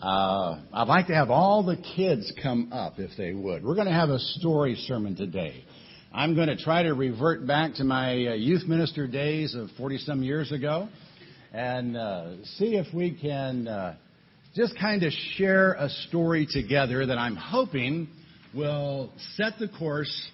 Uh, 0.00 0.60
I'd 0.72 0.86
like 0.86 1.08
to 1.08 1.14
have 1.14 1.28
all 1.28 1.64
the 1.64 1.76
kids 1.96 2.32
come 2.40 2.72
up 2.72 3.00
if 3.00 3.10
they 3.18 3.32
would. 3.32 3.64
We're 3.64 3.74
going 3.74 3.88
to 3.88 3.92
have 3.92 4.10
a 4.10 4.20
story 4.20 4.76
sermon 4.86 5.16
today. 5.16 5.64
I'm 6.12 6.36
going 6.36 6.46
to 6.46 6.56
try 6.56 6.84
to 6.84 6.94
revert 6.94 7.48
back 7.48 7.74
to 7.74 7.84
my 7.84 8.12
uh, 8.12 8.34
youth 8.34 8.64
minister 8.68 9.08
days 9.08 9.56
of 9.56 9.70
40 9.76 9.98
some 9.98 10.22
years 10.22 10.52
ago 10.52 10.88
and 11.52 11.96
uh, 11.96 12.44
see 12.44 12.76
if 12.76 12.86
we 12.94 13.18
can 13.20 13.66
uh, 13.66 13.96
just 14.54 14.78
kind 14.78 15.02
of 15.02 15.12
share 15.36 15.72
a 15.72 15.88
story 16.08 16.46
together 16.48 17.04
that 17.04 17.18
I'm 17.18 17.34
hoping 17.34 18.06
will 18.54 19.12
set 19.34 19.54
the 19.58 19.66
course 19.66 20.30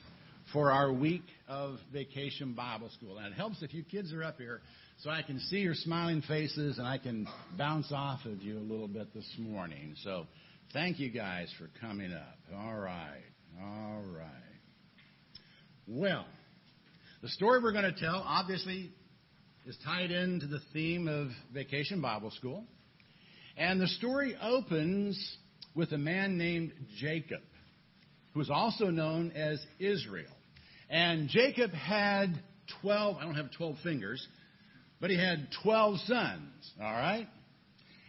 for 0.53 0.73
our 0.73 0.93
week 0.93 1.25
of 1.49 1.79
vacation 1.91 2.53
Bible 2.53 2.91
school. 2.91 3.17
And 3.17 3.29
it 3.29 3.33
helps 3.33 3.63
if 3.63 3.73
you 3.73 3.83
kids 3.83 4.13
are 4.13 4.25
up 4.25 4.37
here 4.37 4.61
so 4.99 5.11
I 5.11 5.23
can 5.23 5.39
see 5.41 5.59
your 5.59 5.75
smiling 5.75 6.23
faces 6.23 6.79
and 6.79 6.87
I 6.87 6.99
can 6.99 7.27
bounce 7.59 7.93
off 7.93 8.25
of 8.25 8.43
you 8.43 8.59
a 8.59 8.61
little 8.61 8.89
bit 8.89 9.13
this 9.13 9.31
morning. 9.39 9.95
So 10.03 10.27
thank 10.73 10.99
you 10.99 11.11
guys 11.11 11.53
for 11.59 11.69
coming 11.81 12.13
up. 12.13 12.39
All 12.57 12.75
right. 12.75 13.23
All 13.61 14.03
right. 14.03 14.29
Well, 15.87 16.25
the 17.23 17.29
story 17.29 17.63
we're 17.63 17.73
going 17.73 17.93
to 17.93 18.01
tell 18.01 18.25
obviously 18.27 18.91
is 19.67 19.77
tied 19.85 20.11
into 20.11 20.47
the 20.47 20.61
theme 20.73 21.09
of 21.09 21.29
Vacation 21.53 22.01
Bible 22.01 22.31
School. 22.31 22.65
And 23.57 23.81
the 23.81 23.89
story 23.89 24.37
opens 24.43 25.37
with 25.75 25.93
a 25.93 25.99
man 25.99 26.39
named 26.39 26.73
Jacob, 26.99 27.41
who 28.33 28.41
is 28.41 28.51
also 28.51 28.87
known 28.87 29.33
as 29.33 29.65
Israel. 29.79 30.33
And 30.91 31.29
Jacob 31.29 31.73
had 31.73 32.43
12, 32.83 33.17
I 33.17 33.25
don't 33.25 33.35
have 33.35 33.53
12 33.53 33.77
fingers, 33.83 34.27
but 35.05 35.11
he 35.11 35.19
had 35.19 35.49
12 35.63 35.99
sons, 36.07 36.73
all 36.81 36.91
right? 36.91 37.29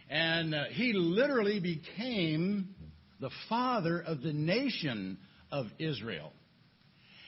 And 0.08 0.54
uh, 0.54 0.64
he 0.70 0.94
literally 0.94 1.60
became 1.60 2.74
the 3.20 3.28
father 3.50 4.00
of 4.00 4.22
the 4.22 4.32
nation 4.32 5.18
of 5.52 5.66
Israel. 5.78 6.32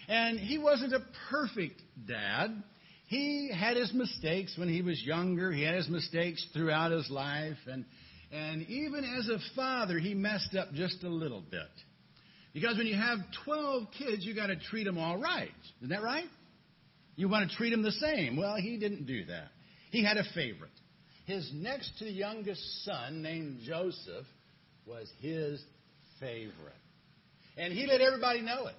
And 0.09 0.39
he 0.41 0.57
wasn't 0.57 0.95
a 0.95 1.05
perfect 1.29 1.83
dad. 2.07 2.63
He 3.09 3.51
had 3.55 3.77
his 3.77 3.93
mistakes 3.93 4.55
when 4.57 4.71
he 4.71 4.81
was 4.81 5.03
younger. 5.03 5.53
He 5.53 5.65
had 5.65 5.75
his 5.75 5.91
mistakes 5.91 6.47
throughout 6.55 6.91
his 6.91 7.11
life. 7.11 7.59
And, 7.67 7.85
and 8.33 8.63
even 8.71 9.05
as 9.19 9.29
a 9.29 9.39
father, 9.55 9.99
he 9.99 10.15
messed 10.15 10.57
up 10.59 10.73
just 10.73 11.05
a 11.05 11.11
little 11.11 11.43
bit. 11.43 11.69
Because 12.55 12.79
when 12.79 12.87
you 12.87 12.97
have 12.97 13.19
12 13.45 13.89
kids, 13.99 14.25
you 14.25 14.35
got 14.35 14.47
to 14.47 14.57
treat 14.57 14.85
them 14.85 14.97
all 14.97 15.19
right. 15.19 15.51
Isn't 15.83 15.91
that 15.91 16.03
right? 16.03 16.25
You 17.17 17.29
want 17.29 17.51
to 17.51 17.55
treat 17.55 17.69
them 17.69 17.83
the 17.83 17.93
same. 17.93 18.39
Well, 18.39 18.57
he 18.57 18.79
didn't 18.79 19.05
do 19.05 19.27
that. 19.27 19.49
He 19.91 20.05
had 20.05 20.17
a 20.17 20.25
favorite. 20.35 20.71
His 21.27 21.51
next 21.55 21.99
to 21.99 22.07
youngest 22.07 22.85
son, 22.85 23.23
named 23.23 23.61
Joseph, 23.67 24.27
was 24.87 25.11
his 25.21 25.63
favorite. 26.21 26.73
And 27.57 27.73
he 27.73 27.87
let 27.87 28.01
everybody 28.01 28.41
know 28.41 28.67
it. 28.67 28.75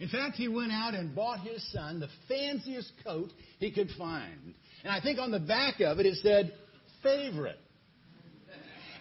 In 0.00 0.08
fact, 0.08 0.36
he 0.36 0.48
went 0.48 0.72
out 0.72 0.94
and 0.94 1.14
bought 1.14 1.40
his 1.40 1.66
son 1.72 2.00
the 2.00 2.08
fanciest 2.28 2.92
coat 3.02 3.30
he 3.58 3.70
could 3.70 3.88
find. 3.96 4.54
And 4.84 4.92
I 4.92 5.00
think 5.00 5.18
on 5.18 5.30
the 5.30 5.40
back 5.40 5.80
of 5.80 5.98
it, 5.98 6.06
it 6.06 6.18
said, 6.22 6.52
favorite. 7.02 7.58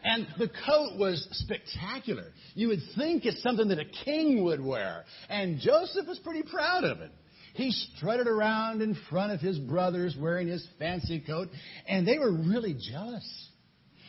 And 0.04 0.28
the 0.38 0.50
coat 0.66 0.98
was 1.00 1.28
spectacular. 1.32 2.28
You 2.54 2.68
would 2.68 2.82
think 2.96 3.26
it's 3.26 3.42
something 3.42 3.70
that 3.70 3.80
a 3.80 3.86
king 4.06 4.44
would 4.44 4.64
wear. 4.64 5.04
And 5.30 5.60
Joseph 5.60 6.08
was 6.08 6.20
pretty 6.20 6.44
proud 6.44 6.84
of 6.84 7.00
it. 7.02 7.12
He 7.56 7.72
strutted 7.72 8.28
around 8.28 8.82
in 8.82 8.98
front 9.10 9.32
of 9.32 9.40
his 9.40 9.58
brothers 9.58 10.16
wearing 10.20 10.48
his 10.50 10.68
fancy 10.78 11.22
coat, 11.22 11.48
and 11.88 12.06
they 12.06 12.20
were 12.20 12.32
really 12.32 12.74
jealous. 12.74 13.50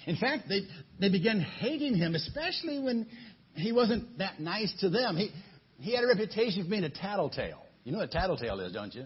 In 0.04 0.16
fact, 0.16 0.48
they, 0.48 0.62
they 0.98 1.10
began 1.10 1.40
hating 1.40 1.94
him, 1.94 2.16
especially 2.16 2.80
when 2.80 3.06
he 3.54 3.70
wasn't 3.70 4.18
that 4.18 4.40
nice 4.40 4.74
to 4.80 4.90
them. 4.90 5.16
He, 5.16 5.30
he 5.78 5.94
had 5.94 6.02
a 6.02 6.08
reputation 6.08 6.64
for 6.64 6.70
being 6.70 6.82
a 6.82 6.90
tattletale. 6.90 7.62
You 7.84 7.92
know 7.92 7.98
what 7.98 8.08
a 8.08 8.12
tattletale 8.12 8.58
is, 8.60 8.72
don't 8.72 8.92
you? 8.92 9.04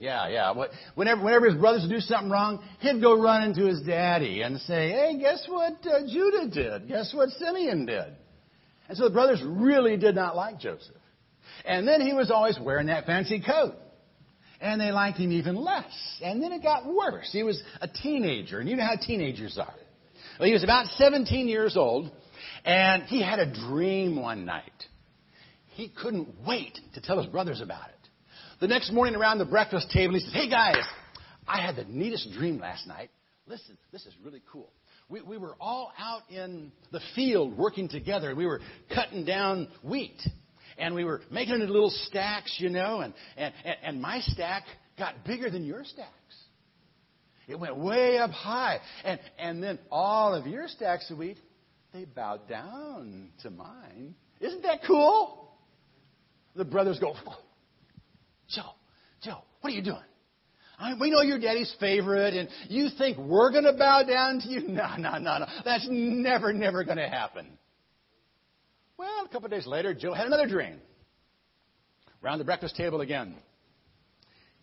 Yeah, 0.00 0.28
yeah. 0.28 0.52
Whenever, 0.96 1.22
whenever 1.22 1.46
his 1.46 1.54
brothers 1.56 1.82
would 1.82 1.90
do 1.90 2.00
something 2.00 2.30
wrong, 2.30 2.60
he'd 2.80 3.00
go 3.00 3.20
run 3.20 3.44
into 3.44 3.64
his 3.66 3.82
daddy 3.82 4.42
and 4.42 4.58
say, 4.62 4.90
hey, 4.90 5.18
guess 5.20 5.44
what 5.48 5.74
uh, 5.86 6.00
Judah 6.08 6.48
did? 6.48 6.88
Guess 6.88 7.14
what 7.14 7.30
Simeon 7.30 7.86
did? 7.86 8.06
And 8.88 8.98
so 8.98 9.04
the 9.04 9.10
brothers 9.10 9.40
really 9.44 9.96
did 9.96 10.16
not 10.16 10.34
like 10.34 10.58
Joseph. 10.58 10.96
And 11.68 11.86
then 11.86 12.00
he 12.00 12.14
was 12.14 12.30
always 12.30 12.58
wearing 12.58 12.86
that 12.86 13.04
fancy 13.04 13.40
coat. 13.40 13.74
And 14.58 14.80
they 14.80 14.90
liked 14.90 15.18
him 15.18 15.30
even 15.30 15.54
less. 15.54 15.92
And 16.22 16.42
then 16.42 16.50
it 16.50 16.62
got 16.62 16.86
worse. 16.86 17.28
He 17.30 17.42
was 17.42 17.62
a 17.80 17.86
teenager, 17.86 18.58
and 18.58 18.68
you 18.68 18.74
know 18.74 18.84
how 18.84 18.96
teenagers 18.96 19.56
are. 19.58 19.74
Well, 20.40 20.46
he 20.46 20.54
was 20.54 20.64
about 20.64 20.86
17 20.96 21.46
years 21.46 21.76
old, 21.76 22.10
and 22.64 23.02
he 23.04 23.22
had 23.22 23.38
a 23.38 23.52
dream 23.52 24.20
one 24.20 24.46
night. 24.46 24.72
He 25.74 25.90
couldn't 25.90 26.28
wait 26.44 26.80
to 26.94 27.00
tell 27.02 27.18
his 27.18 27.26
brothers 27.26 27.60
about 27.60 27.88
it. 27.90 27.94
The 28.60 28.66
next 28.66 28.90
morning 28.90 29.14
around 29.14 29.38
the 29.38 29.44
breakfast 29.44 29.90
table, 29.92 30.14
he 30.14 30.20
says, 30.20 30.32
Hey 30.32 30.48
guys, 30.48 30.82
I 31.46 31.60
had 31.60 31.76
the 31.76 31.84
neatest 31.84 32.32
dream 32.32 32.58
last 32.58 32.88
night. 32.88 33.10
Listen, 33.46 33.76
this 33.92 34.06
is 34.06 34.14
really 34.24 34.42
cool. 34.50 34.72
We, 35.08 35.20
we 35.20 35.36
were 35.36 35.54
all 35.60 35.92
out 35.98 36.22
in 36.30 36.72
the 36.92 37.00
field 37.14 37.56
working 37.56 37.88
together. 37.88 38.30
and 38.30 38.38
We 38.38 38.46
were 38.46 38.60
cutting 38.92 39.24
down 39.24 39.68
wheat 39.82 40.18
and 40.78 40.94
we 40.94 41.04
were 41.04 41.20
making 41.30 41.60
it 41.60 41.68
little 41.68 41.90
stacks, 41.90 42.56
you 42.58 42.68
know, 42.68 43.00
and, 43.00 43.12
and, 43.36 43.52
and 43.82 44.00
my 44.00 44.20
stack 44.20 44.64
got 44.98 45.24
bigger 45.24 45.50
than 45.50 45.64
your 45.64 45.84
stacks. 45.84 46.12
It 47.46 47.58
went 47.58 47.76
way 47.76 48.18
up 48.18 48.30
high. 48.30 48.78
And, 49.04 49.18
and 49.38 49.62
then 49.62 49.78
all 49.90 50.34
of 50.34 50.46
your 50.46 50.68
stacks 50.68 51.10
of 51.10 51.18
wheat, 51.18 51.38
they 51.92 52.04
bowed 52.04 52.46
down 52.48 53.30
to 53.42 53.50
mine. 53.50 54.14
Isn't 54.40 54.62
that 54.62 54.80
cool? 54.86 55.50
The 56.54 56.64
brothers 56.64 56.98
go, 56.98 57.14
Joe, 58.48 58.62
Joe, 59.22 59.38
what 59.60 59.72
are 59.72 59.76
you 59.76 59.82
doing? 59.82 60.02
I 60.78 60.94
we 61.00 61.10
know 61.10 61.22
you're 61.22 61.40
daddy's 61.40 61.74
favorite, 61.80 62.34
and 62.34 62.48
you 62.68 62.88
think 62.96 63.18
we're 63.18 63.50
going 63.50 63.64
to 63.64 63.72
bow 63.72 64.04
down 64.04 64.40
to 64.40 64.48
you? 64.48 64.60
No, 64.68 64.96
no, 64.96 65.18
no, 65.18 65.38
no. 65.38 65.46
That's 65.64 65.86
never, 65.90 66.52
never 66.52 66.84
going 66.84 66.98
to 66.98 67.08
happen. 67.08 67.58
Well, 68.98 69.24
a 69.24 69.28
couple 69.28 69.46
of 69.46 69.52
days 69.52 69.66
later, 69.66 69.94
Joe 69.94 70.12
had 70.12 70.26
another 70.26 70.48
dream. 70.48 70.80
Around 72.22 72.38
the 72.38 72.44
breakfast 72.44 72.74
table 72.76 73.00
again. 73.00 73.36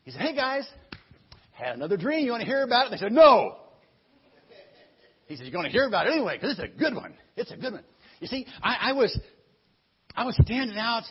He 0.04 0.12
said, 0.12 0.20
Hey 0.20 0.36
guys, 0.36 0.68
had 1.52 1.76
another 1.76 1.96
dream. 1.96 2.26
You 2.26 2.32
want 2.32 2.42
to 2.42 2.48
hear 2.48 2.64
about 2.64 2.88
it? 2.88 2.92
They 2.92 2.98
said, 2.98 3.14
No. 3.14 3.56
He 5.28 5.38
said, 5.38 5.46
You're 5.46 5.54
going 5.54 5.66
to 5.66 5.72
hear 5.72 5.88
about 5.88 6.08
it 6.08 6.12
anyway, 6.12 6.36
because 6.36 6.60
it's 6.60 6.76
a 6.76 6.78
good 6.78 6.94
one. 6.94 7.14
It's 7.38 7.52
a 7.52 7.56
good 7.56 7.74
one. 7.74 7.84
You 8.20 8.28
see, 8.28 8.46
I, 8.62 8.90
I 8.90 8.94
was 8.94 9.18
I 10.16 10.26
was 10.26 10.38
standing 10.42 10.78
out 10.78 11.04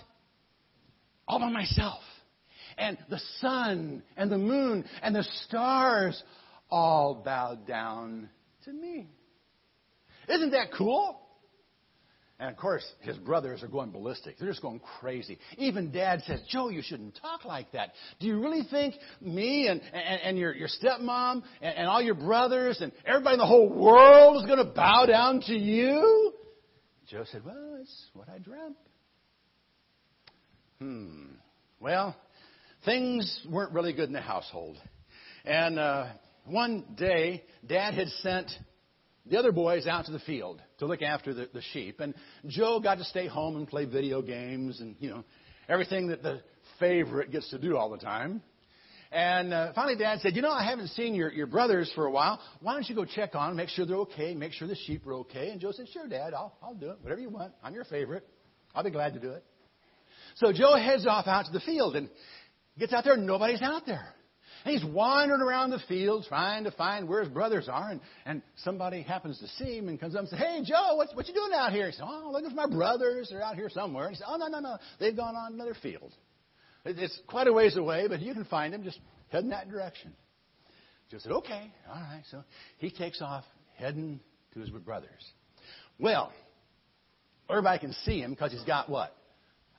all 1.26 1.38
by 1.38 1.50
myself. 1.50 2.00
And 2.76 2.98
the 3.08 3.20
sun 3.40 4.02
and 4.16 4.30
the 4.30 4.38
moon 4.38 4.84
and 5.02 5.14
the 5.14 5.24
stars 5.46 6.22
all 6.70 7.22
bowed 7.24 7.66
down 7.66 8.28
to 8.64 8.72
me. 8.72 9.08
Isn't 10.28 10.50
that 10.50 10.72
cool? 10.76 11.20
And 12.44 12.52
of 12.52 12.58
course, 12.58 12.84
his 13.00 13.16
brothers 13.16 13.62
are 13.62 13.68
going 13.68 13.90
ballistic. 13.90 14.36
They're 14.38 14.50
just 14.50 14.60
going 14.60 14.78
crazy. 15.00 15.38
Even 15.56 15.90
dad 15.90 16.20
says, 16.26 16.42
Joe, 16.50 16.68
you 16.68 16.82
shouldn't 16.82 17.18
talk 17.18 17.46
like 17.46 17.72
that. 17.72 17.92
Do 18.20 18.26
you 18.26 18.38
really 18.38 18.64
think 18.70 18.96
me 19.22 19.66
and, 19.66 19.80
and, 19.94 20.20
and 20.20 20.38
your, 20.38 20.54
your 20.54 20.68
stepmom 20.68 21.42
and, 21.62 21.74
and 21.74 21.88
all 21.88 22.02
your 22.02 22.16
brothers 22.16 22.82
and 22.82 22.92
everybody 23.06 23.36
in 23.36 23.38
the 23.38 23.46
whole 23.46 23.70
world 23.70 24.36
is 24.36 24.46
going 24.46 24.58
to 24.58 24.70
bow 24.74 25.06
down 25.06 25.40
to 25.46 25.54
you? 25.54 26.34
Joe 27.08 27.24
said, 27.32 27.46
Well, 27.46 27.78
it's 27.80 28.10
what 28.12 28.28
I 28.28 28.36
dreamt. 28.36 28.76
Hmm. 30.80 31.24
Well, 31.80 32.14
things 32.84 33.40
weren't 33.50 33.72
really 33.72 33.94
good 33.94 34.08
in 34.08 34.12
the 34.12 34.20
household. 34.20 34.76
And 35.46 35.78
uh, 35.78 36.08
one 36.44 36.84
day, 36.94 37.42
Dad 37.66 37.94
had 37.94 38.08
sent 38.08 38.50
the 39.26 39.38
other 39.38 39.52
boys 39.52 39.86
out 39.86 40.06
to 40.06 40.12
the 40.12 40.18
field 40.20 40.60
to 40.78 40.86
look 40.86 41.02
after 41.02 41.32
the, 41.32 41.48
the 41.52 41.62
sheep. 41.72 42.00
And 42.00 42.14
Joe 42.46 42.80
got 42.80 42.98
to 42.98 43.04
stay 43.04 43.26
home 43.26 43.56
and 43.56 43.66
play 43.66 43.84
video 43.86 44.22
games 44.22 44.80
and, 44.80 44.96
you 44.98 45.10
know, 45.10 45.24
everything 45.68 46.08
that 46.08 46.22
the 46.22 46.42
favorite 46.78 47.30
gets 47.30 47.48
to 47.50 47.58
do 47.58 47.76
all 47.76 47.90
the 47.90 47.98
time. 47.98 48.42
And 49.10 49.54
uh, 49.54 49.72
finally, 49.74 49.96
Dad 49.96 50.20
said, 50.20 50.34
You 50.34 50.42
know, 50.42 50.50
I 50.50 50.64
haven't 50.64 50.88
seen 50.88 51.14
your, 51.14 51.32
your 51.32 51.46
brothers 51.46 51.90
for 51.94 52.06
a 52.06 52.10
while. 52.10 52.40
Why 52.60 52.72
don't 52.72 52.88
you 52.88 52.96
go 52.96 53.04
check 53.04 53.36
on 53.36 53.54
make 53.54 53.68
sure 53.68 53.86
they're 53.86 53.96
okay, 53.98 54.34
make 54.34 54.52
sure 54.52 54.66
the 54.66 54.74
sheep 54.74 55.06
are 55.06 55.14
okay? 55.14 55.50
And 55.50 55.60
Joe 55.60 55.70
said, 55.72 55.86
Sure, 55.92 56.08
Dad, 56.08 56.34
I'll, 56.34 56.56
I'll 56.60 56.74
do 56.74 56.90
it. 56.90 56.98
Whatever 57.00 57.20
you 57.20 57.30
want. 57.30 57.52
I'm 57.62 57.74
your 57.74 57.84
favorite. 57.84 58.26
I'll 58.74 58.82
be 58.82 58.90
glad 58.90 59.14
to 59.14 59.20
do 59.20 59.30
it. 59.30 59.44
So 60.36 60.52
Joe 60.52 60.74
heads 60.74 61.06
off 61.06 61.28
out 61.28 61.46
to 61.46 61.52
the 61.52 61.60
field 61.60 61.94
and 61.94 62.10
gets 62.76 62.92
out 62.92 63.04
there, 63.04 63.14
and 63.14 63.24
nobody's 63.24 63.62
out 63.62 63.86
there. 63.86 64.08
And 64.64 64.72
he's 64.72 64.84
wandering 64.84 65.42
around 65.42 65.70
the 65.70 65.80
field 65.88 66.24
trying 66.26 66.64
to 66.64 66.70
find 66.70 67.06
where 67.06 67.22
his 67.22 67.28
brothers 67.28 67.68
are, 67.68 67.90
and, 67.90 68.00
and 68.24 68.42
somebody 68.56 69.02
happens 69.02 69.38
to 69.40 69.48
see 69.62 69.76
him 69.76 69.88
and 69.88 70.00
comes 70.00 70.14
up 70.14 70.20
and 70.20 70.28
says, 70.30 70.38
Hey, 70.38 70.62
Joe, 70.64 70.96
what, 70.96 71.08
what 71.14 71.28
you 71.28 71.34
doing 71.34 71.52
out 71.54 71.72
here? 71.72 71.86
He 71.86 71.92
says, 71.92 72.02
Oh, 72.02 72.30
looking 72.32 72.48
for 72.50 72.56
my 72.56 72.66
brothers. 72.66 73.28
They're 73.30 73.42
out 73.42 73.56
here 73.56 73.68
somewhere. 73.68 74.06
And 74.06 74.16
he 74.16 74.18
says, 74.18 74.26
Oh, 74.28 74.36
no, 74.36 74.46
no, 74.48 74.60
no. 74.60 74.78
They've 74.98 75.16
gone 75.16 75.36
on 75.36 75.52
another 75.52 75.74
field. 75.82 76.12
It's 76.86 77.18
quite 77.26 77.46
a 77.46 77.52
ways 77.52 77.76
away, 77.76 78.08
but 78.08 78.20
you 78.20 78.32
can 78.32 78.44
find 78.46 78.72
them. 78.72 78.84
Just 78.84 78.98
head 79.28 79.44
in 79.44 79.50
that 79.50 79.70
direction. 79.70 80.14
Joe 81.10 81.18
said, 81.18 81.32
Okay, 81.32 81.70
all 81.88 81.94
right. 81.94 82.22
So 82.30 82.42
he 82.78 82.90
takes 82.90 83.20
off, 83.20 83.44
heading 83.76 84.18
to 84.54 84.60
his 84.60 84.70
brothers. 84.70 85.10
Well, 85.98 86.32
everybody 87.50 87.80
can 87.80 87.92
see 88.04 88.20
him 88.20 88.30
because 88.30 88.52
he's 88.52 88.64
got 88.64 88.88
what? 88.88 89.14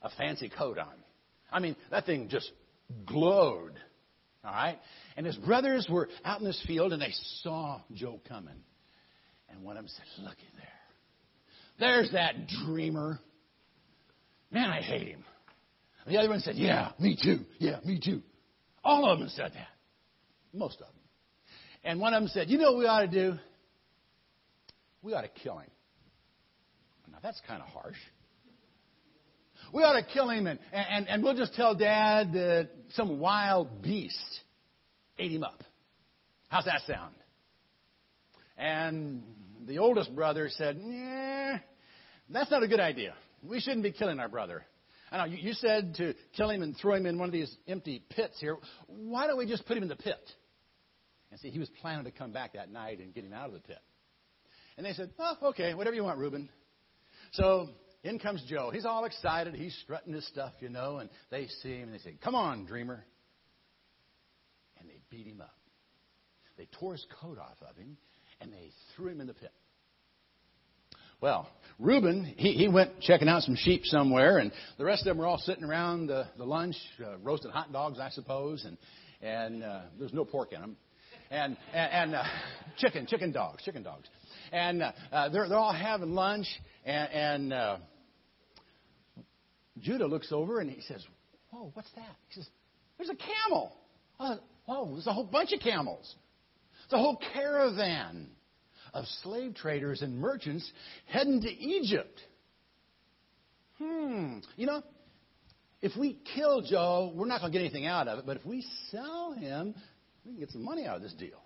A 0.02 0.10
fancy 0.10 0.48
coat 0.48 0.78
on. 0.78 0.94
I 1.50 1.58
mean, 1.58 1.74
that 1.90 2.06
thing 2.06 2.28
just 2.28 2.50
glowed. 3.04 3.72
All 4.46 4.52
right? 4.52 4.78
And 5.16 5.26
his 5.26 5.36
brothers 5.36 5.88
were 5.90 6.08
out 6.24 6.40
in 6.40 6.46
this 6.46 6.62
field 6.66 6.92
and 6.92 7.02
they 7.02 7.12
saw 7.42 7.80
Joe 7.92 8.20
coming. 8.28 8.54
And 9.48 9.62
one 9.62 9.76
of 9.76 9.84
them 9.84 9.92
said, 9.94 10.24
Looky 10.24 10.42
there. 10.56 10.68
There's 11.78 12.12
that 12.12 12.46
dreamer. 12.64 13.18
Man, 14.50 14.70
I 14.70 14.80
hate 14.80 15.08
him. 15.08 15.24
And 16.04 16.14
the 16.14 16.18
other 16.18 16.28
one 16.28 16.40
said, 16.40 16.54
Yeah, 16.56 16.92
me 16.98 17.18
too. 17.20 17.40
Yeah, 17.58 17.78
me 17.84 18.00
too. 18.02 18.22
All 18.84 19.10
of 19.10 19.18
them 19.18 19.28
said 19.30 19.52
that. 19.54 19.68
Most 20.52 20.80
of 20.80 20.86
them. 20.86 20.94
And 21.82 22.00
one 22.00 22.14
of 22.14 22.22
them 22.22 22.28
said, 22.28 22.48
You 22.48 22.58
know 22.58 22.72
what 22.72 22.78
we 22.78 22.86
ought 22.86 23.00
to 23.00 23.08
do? 23.08 23.34
We 25.02 25.12
ought 25.14 25.22
to 25.22 25.28
kill 25.28 25.58
him. 25.58 25.70
Now, 27.10 27.18
that's 27.22 27.40
kind 27.46 27.62
of 27.62 27.68
harsh. 27.68 27.96
We 29.76 29.82
ought 29.82 29.92
to 29.92 30.02
kill 30.02 30.30
him, 30.30 30.46
and, 30.46 30.58
and, 30.72 31.06
and 31.06 31.22
we'll 31.22 31.36
just 31.36 31.54
tell 31.54 31.74
Dad 31.74 32.32
that 32.32 32.70
some 32.94 33.18
wild 33.18 33.82
beast 33.82 34.16
ate 35.18 35.30
him 35.30 35.42
up. 35.42 35.62
How's 36.48 36.64
that 36.64 36.80
sound? 36.86 37.14
And 38.56 39.22
the 39.66 39.76
oldest 39.76 40.16
brother 40.16 40.48
said, 40.48 40.80
Yeah, 40.82 41.58
that's 42.30 42.50
not 42.50 42.62
a 42.62 42.68
good 42.68 42.80
idea. 42.80 43.12
We 43.42 43.60
shouldn't 43.60 43.82
be 43.82 43.92
killing 43.92 44.18
our 44.18 44.30
brother. 44.30 44.64
I 45.12 45.18
know 45.18 45.24
you, 45.26 45.36
you 45.36 45.52
said 45.52 45.96
to 45.96 46.14
kill 46.34 46.48
him 46.48 46.62
and 46.62 46.74
throw 46.78 46.94
him 46.94 47.04
in 47.04 47.18
one 47.18 47.28
of 47.28 47.34
these 47.34 47.54
empty 47.68 48.02
pits 48.08 48.40
here. 48.40 48.56
Why 48.86 49.26
don't 49.26 49.36
we 49.36 49.44
just 49.44 49.66
put 49.66 49.76
him 49.76 49.82
in 49.82 49.90
the 49.90 49.96
pit? 49.96 50.16
And 51.30 51.38
see, 51.38 51.50
he 51.50 51.58
was 51.58 51.68
planning 51.82 52.06
to 52.06 52.10
come 52.10 52.32
back 52.32 52.54
that 52.54 52.72
night 52.72 53.00
and 53.00 53.12
get 53.12 53.26
him 53.26 53.34
out 53.34 53.48
of 53.48 53.52
the 53.52 53.60
pit. 53.60 53.80
And 54.78 54.86
they 54.86 54.94
said, 54.94 55.10
Oh, 55.18 55.48
okay, 55.50 55.74
whatever 55.74 55.94
you 55.94 56.02
want, 56.02 56.18
Reuben. 56.18 56.48
So 57.32 57.68
in 58.06 58.18
comes 58.18 58.42
Joe. 58.48 58.70
He's 58.72 58.84
all 58.84 59.04
excited. 59.04 59.54
He's 59.54 59.76
strutting 59.82 60.12
his 60.12 60.26
stuff, 60.28 60.52
you 60.60 60.68
know, 60.68 60.98
and 60.98 61.10
they 61.30 61.46
see 61.62 61.76
him 61.76 61.88
and 61.88 61.94
they 61.94 62.02
say, 62.02 62.16
Come 62.22 62.34
on, 62.34 62.64
dreamer. 62.64 63.04
And 64.78 64.88
they 64.88 65.00
beat 65.10 65.26
him 65.26 65.40
up. 65.40 65.56
They 66.56 66.68
tore 66.78 66.92
his 66.92 67.06
coat 67.20 67.38
off 67.38 67.56
of 67.68 67.76
him 67.76 67.96
and 68.40 68.52
they 68.52 68.70
threw 68.94 69.08
him 69.08 69.20
in 69.20 69.26
the 69.26 69.34
pit. 69.34 69.52
Well, 71.20 71.48
Reuben, 71.78 72.34
he, 72.36 72.52
he 72.52 72.68
went 72.68 73.00
checking 73.00 73.28
out 73.28 73.42
some 73.42 73.56
sheep 73.56 73.82
somewhere, 73.84 74.36
and 74.36 74.52
the 74.76 74.84
rest 74.84 75.02
of 75.02 75.06
them 75.06 75.18
were 75.18 75.26
all 75.26 75.38
sitting 75.38 75.64
around 75.64 76.08
the, 76.08 76.26
the 76.36 76.44
lunch, 76.44 76.76
uh, 77.02 77.16
roasted 77.22 77.52
hot 77.52 77.72
dogs, 77.72 77.98
I 77.98 78.10
suppose, 78.10 78.66
and, 78.66 78.76
and 79.22 79.64
uh, 79.64 79.80
there's 79.98 80.12
no 80.12 80.26
pork 80.26 80.52
in 80.52 80.60
them. 80.60 80.76
And, 81.30 81.56
and, 81.72 81.92
and 81.92 82.14
uh, 82.16 82.22
chicken, 82.76 83.06
chicken 83.06 83.32
dogs, 83.32 83.64
chicken 83.64 83.82
dogs. 83.82 84.08
And 84.52 84.82
uh, 84.82 84.92
uh, 85.10 85.28
they're, 85.30 85.48
they're 85.48 85.58
all 85.58 85.72
having 85.72 86.10
lunch, 86.10 86.46
and, 86.84 87.10
and 87.10 87.52
uh, 87.54 87.76
Judah 89.80 90.06
looks 90.06 90.32
over 90.32 90.60
and 90.60 90.70
he 90.70 90.80
says, 90.82 91.04
Whoa, 91.50 91.70
what's 91.74 91.90
that? 91.92 92.16
He 92.28 92.34
says, 92.34 92.48
There's 92.96 93.10
a 93.10 93.16
camel. 93.16 93.76
Oh, 94.18 94.38
whoa, 94.66 94.92
there's 94.92 95.06
a 95.06 95.12
whole 95.12 95.24
bunch 95.24 95.52
of 95.52 95.60
camels. 95.60 96.14
A 96.92 96.98
whole 96.98 97.20
caravan 97.34 98.28
of 98.94 99.04
slave 99.22 99.54
traders 99.54 100.02
and 100.02 100.18
merchants 100.18 100.70
heading 101.06 101.40
to 101.40 101.48
Egypt. 101.50 102.20
Hmm. 103.78 104.38
You 104.56 104.66
know, 104.66 104.82
if 105.82 105.96
we 105.96 106.18
kill 106.34 106.62
Joe, 106.62 107.12
we're 107.14 107.26
not 107.26 107.40
going 107.40 107.52
to 107.52 107.58
get 107.58 107.64
anything 107.64 107.86
out 107.86 108.08
of 108.08 108.20
it, 108.20 108.26
but 108.26 108.36
if 108.36 108.46
we 108.46 108.64
sell 108.90 109.32
him, 109.32 109.74
we 110.24 110.32
can 110.32 110.40
get 110.40 110.50
some 110.50 110.64
money 110.64 110.86
out 110.86 110.96
of 110.96 111.02
this 111.02 111.12
deal. 111.14 111.42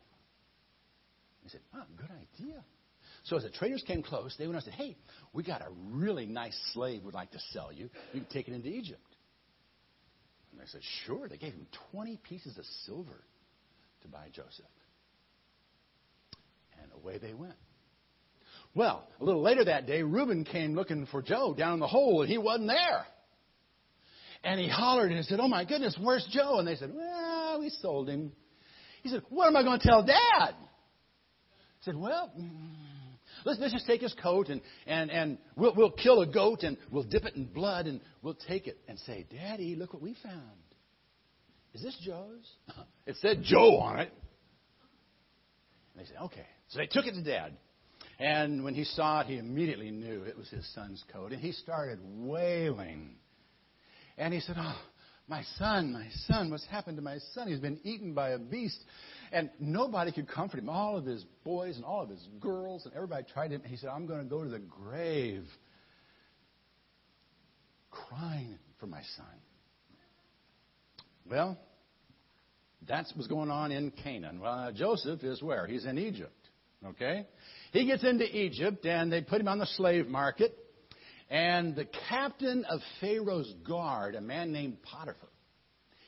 He 1.42 1.48
said, 1.48 1.60
Oh, 1.74 1.82
good 1.96 2.10
idea. 2.10 2.62
So 3.24 3.36
as 3.36 3.42
the 3.42 3.50
traders 3.50 3.84
came 3.86 4.02
close, 4.02 4.34
they 4.38 4.46
went 4.46 4.56
and 4.56 4.64
said, 4.64 4.74
Hey, 4.74 4.96
we 5.32 5.42
got 5.42 5.62
a 5.62 5.70
really 5.90 6.26
nice 6.26 6.58
slave 6.72 7.04
we'd 7.04 7.14
like 7.14 7.30
to 7.32 7.40
sell 7.52 7.72
you. 7.72 7.90
You 8.12 8.20
can 8.20 8.30
take 8.30 8.48
it 8.48 8.54
into 8.54 8.68
Egypt. 8.68 9.00
And 10.52 10.60
they 10.60 10.66
said, 10.66 10.80
Sure. 11.06 11.28
They 11.28 11.36
gave 11.36 11.52
him 11.52 11.66
20 11.92 12.18
pieces 12.28 12.56
of 12.58 12.64
silver 12.86 13.24
to 14.02 14.08
buy 14.08 14.28
Joseph. 14.32 14.64
And 16.82 16.90
away 16.92 17.18
they 17.18 17.34
went. 17.34 17.54
Well, 18.74 19.06
a 19.20 19.24
little 19.24 19.42
later 19.42 19.64
that 19.64 19.86
day, 19.86 20.02
Reuben 20.02 20.44
came 20.44 20.74
looking 20.74 21.06
for 21.06 21.22
Joe 21.22 21.54
down 21.54 21.74
in 21.74 21.80
the 21.80 21.88
hole, 21.88 22.22
and 22.22 22.30
he 22.30 22.38
wasn't 22.38 22.68
there. 22.68 23.04
And 24.44 24.60
he 24.60 24.68
hollered 24.68 25.12
and 25.12 25.24
said, 25.24 25.40
Oh 25.40 25.48
my 25.48 25.64
goodness, 25.64 25.98
where's 26.00 26.26
Joe? 26.30 26.58
And 26.58 26.66
they 26.66 26.76
said, 26.76 26.92
Well, 26.94 27.60
we 27.60 27.68
sold 27.68 28.08
him. 28.08 28.32
He 29.02 29.10
said, 29.10 29.22
What 29.28 29.48
am 29.48 29.56
I 29.56 29.62
going 29.62 29.80
to 29.80 29.86
tell 29.86 30.02
Dad? 30.02 30.54
He 31.80 31.84
said, 31.84 31.96
Well, 31.96 32.32
Let's, 33.44 33.60
let's 33.60 33.72
just 33.72 33.86
take 33.86 34.00
his 34.00 34.14
coat 34.14 34.48
and, 34.48 34.60
and, 34.86 35.10
and 35.10 35.38
we'll, 35.56 35.74
we'll 35.74 35.90
kill 35.90 36.20
a 36.22 36.26
goat 36.26 36.62
and 36.62 36.76
we'll 36.90 37.04
dip 37.04 37.24
it 37.24 37.34
in 37.36 37.46
blood 37.46 37.86
and 37.86 38.00
we'll 38.22 38.38
take 38.48 38.66
it 38.66 38.78
and 38.88 38.98
say, 39.00 39.26
Daddy, 39.30 39.74
look 39.76 39.92
what 39.92 40.02
we 40.02 40.16
found. 40.22 40.42
Is 41.74 41.82
this 41.82 41.96
Joe's? 42.04 42.48
It 43.06 43.16
said 43.20 43.42
Joe 43.42 43.78
on 43.78 43.98
it. 43.98 44.12
And 45.92 46.04
they 46.04 46.06
said, 46.06 46.18
okay. 46.24 46.46
So 46.68 46.78
they 46.78 46.86
took 46.86 47.06
it 47.06 47.14
to 47.14 47.22
Dad. 47.22 47.56
And 48.20 48.62
when 48.62 48.74
he 48.74 48.84
saw 48.84 49.20
it, 49.20 49.26
he 49.26 49.38
immediately 49.38 49.90
knew 49.90 50.22
it 50.22 50.36
was 50.36 50.48
his 50.50 50.70
son's 50.74 51.02
coat. 51.12 51.32
And 51.32 51.40
he 51.40 51.52
started 51.52 51.98
wailing. 52.02 53.16
And 54.18 54.34
he 54.34 54.40
said, 54.40 54.56
Oh, 54.58 54.78
my 55.30 55.44
son, 55.58 55.92
my 55.92 56.08
son, 56.26 56.50
what's 56.50 56.66
happened 56.66 56.96
to 56.96 57.02
my 57.02 57.18
son? 57.34 57.46
He's 57.46 57.60
been 57.60 57.78
eaten 57.84 58.12
by 58.12 58.30
a 58.30 58.38
beast. 58.38 58.78
And 59.32 59.48
nobody 59.60 60.10
could 60.10 60.28
comfort 60.28 60.58
him. 60.58 60.68
All 60.68 60.96
of 60.96 61.04
his 61.04 61.24
boys 61.44 61.76
and 61.76 61.84
all 61.84 62.02
of 62.02 62.10
his 62.10 62.28
girls 62.40 62.84
and 62.84 62.92
everybody 62.94 63.24
tried 63.32 63.52
him. 63.52 63.62
He 63.64 63.76
said, 63.76 63.90
I'm 63.90 64.06
going 64.06 64.24
to 64.24 64.28
go 64.28 64.42
to 64.42 64.50
the 64.50 64.58
grave 64.58 65.44
crying 67.92 68.58
for 68.80 68.86
my 68.86 69.02
son. 69.16 69.26
Well, 71.30 71.56
that's 72.88 73.12
what's 73.14 73.28
going 73.28 73.50
on 73.50 73.70
in 73.70 73.92
Canaan. 73.92 74.40
Well, 74.40 74.72
Joseph 74.72 75.22
is 75.22 75.40
where? 75.40 75.68
He's 75.68 75.84
in 75.84 75.96
Egypt. 75.96 76.34
Okay? 76.84 77.26
He 77.72 77.86
gets 77.86 78.02
into 78.02 78.24
Egypt 78.36 78.84
and 78.84 79.12
they 79.12 79.20
put 79.20 79.40
him 79.40 79.46
on 79.46 79.60
the 79.60 79.66
slave 79.66 80.08
market. 80.08 80.56
And 81.30 81.76
the 81.76 81.86
captain 82.08 82.64
of 82.64 82.80
Pharaoh's 83.00 83.52
guard, 83.66 84.16
a 84.16 84.20
man 84.20 84.52
named 84.52 84.82
Potiphar, 84.82 85.28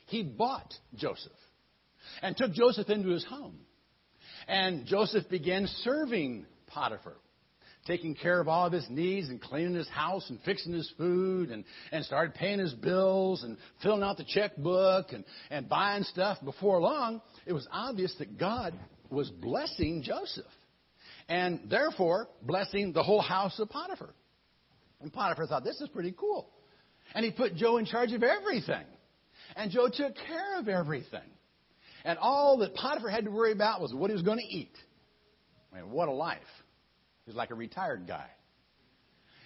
he 0.07 0.21
bought 0.21 0.73
Joseph 0.95 1.31
and 2.21 2.35
took 2.35 2.51
Joseph 2.51 2.89
into 2.89 3.09
his 3.09 3.23
home. 3.23 3.59
And 4.47 4.85
Joseph 4.85 5.29
began 5.29 5.67
serving 5.83 6.45
Potiphar, 6.67 7.15
taking 7.87 8.15
care 8.15 8.41
of 8.41 8.49
all 8.49 8.67
of 8.67 8.73
his 8.73 8.85
needs 8.89 9.29
and 9.29 9.41
cleaning 9.41 9.75
his 9.75 9.87
house 9.87 10.29
and 10.29 10.39
fixing 10.43 10.73
his 10.73 10.91
food 10.97 11.51
and, 11.51 11.63
and 11.93 12.03
started 12.03 12.33
paying 12.35 12.59
his 12.59 12.73
bills 12.73 13.43
and 13.43 13.57
filling 13.81 14.03
out 14.03 14.17
the 14.17 14.25
checkbook 14.25 15.13
and, 15.13 15.23
and 15.49 15.69
buying 15.69 16.03
stuff. 16.03 16.37
Before 16.43 16.81
long, 16.81 17.21
it 17.45 17.53
was 17.53 17.65
obvious 17.71 18.13
that 18.19 18.37
God 18.37 18.73
was 19.09 19.29
blessing 19.29 20.03
Joseph 20.03 20.45
and 21.29 21.61
therefore 21.69 22.27
blessing 22.41 22.91
the 22.91 23.03
whole 23.03 23.21
house 23.21 23.57
of 23.59 23.69
Potiphar. 23.69 24.13
And 25.03 25.11
Potiphar 25.11 25.45
thought, 25.47 25.65
this 25.65 25.81
is 25.81 25.89
pretty 25.89 26.13
cool. 26.17 26.49
And 27.13 27.25
he 27.25 27.31
put 27.31 27.55
Joe 27.55 27.77
in 27.77 27.85
charge 27.85 28.13
of 28.13 28.23
everything. 28.23 28.85
And 29.55 29.69
Joe 29.69 29.89
took 29.93 30.15
care 30.15 30.57
of 30.57 30.69
everything. 30.69 31.19
And 32.05 32.17
all 32.17 32.57
that 32.59 32.73
Potiphar 32.73 33.09
had 33.09 33.25
to 33.25 33.31
worry 33.31 33.51
about 33.51 33.81
was 33.81 33.93
what 33.93 34.09
he 34.09 34.13
was 34.13 34.23
going 34.23 34.39
to 34.39 34.45
eat. 34.45 34.75
I 35.71 35.77
mean, 35.81 35.91
what 35.91 36.07
a 36.07 36.13
life. 36.13 36.39
He 37.25 37.29
was 37.29 37.35
like 37.35 37.51
a 37.51 37.55
retired 37.55 38.07
guy. 38.07 38.27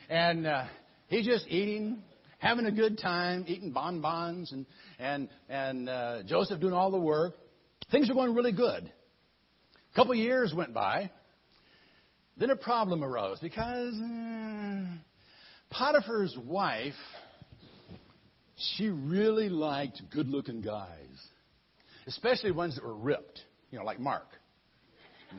And 0.09 0.45
uh, 0.45 0.65
he's 1.07 1.25
just 1.25 1.47
eating, 1.47 2.03
having 2.37 2.67
a 2.67 2.71
good 2.71 2.99
time, 2.99 3.43
eating 3.47 3.71
bonbons, 3.71 4.51
and, 4.51 4.65
and, 4.99 5.27
and 5.49 5.89
uh, 5.89 6.23
Joseph 6.23 6.61
doing 6.61 6.73
all 6.73 6.91
the 6.91 6.99
work. 6.99 7.33
Things 7.91 8.09
are 8.11 8.13
going 8.13 8.35
really 8.35 8.51
good. 8.51 8.91
A 9.91 9.95
couple 9.95 10.13
years 10.13 10.53
went 10.55 10.73
by. 10.73 11.09
Then 12.39 12.51
a 12.51 12.55
problem 12.55 13.03
arose 13.03 13.39
because 13.39 13.95
uh, 13.95 14.56
Potiphar's 15.69 16.35
wife, 16.45 16.93
she 18.55 18.89
really 18.89 19.49
liked 19.49 20.01
good 20.11 20.29
looking 20.29 20.61
guys, 20.61 20.87
especially 22.07 22.51
ones 22.51 22.75
that 22.75 22.83
were 22.83 22.95
ripped, 22.95 23.41
you 23.71 23.79
know, 23.79 23.85
like 23.85 23.99
Mark. 23.99 24.27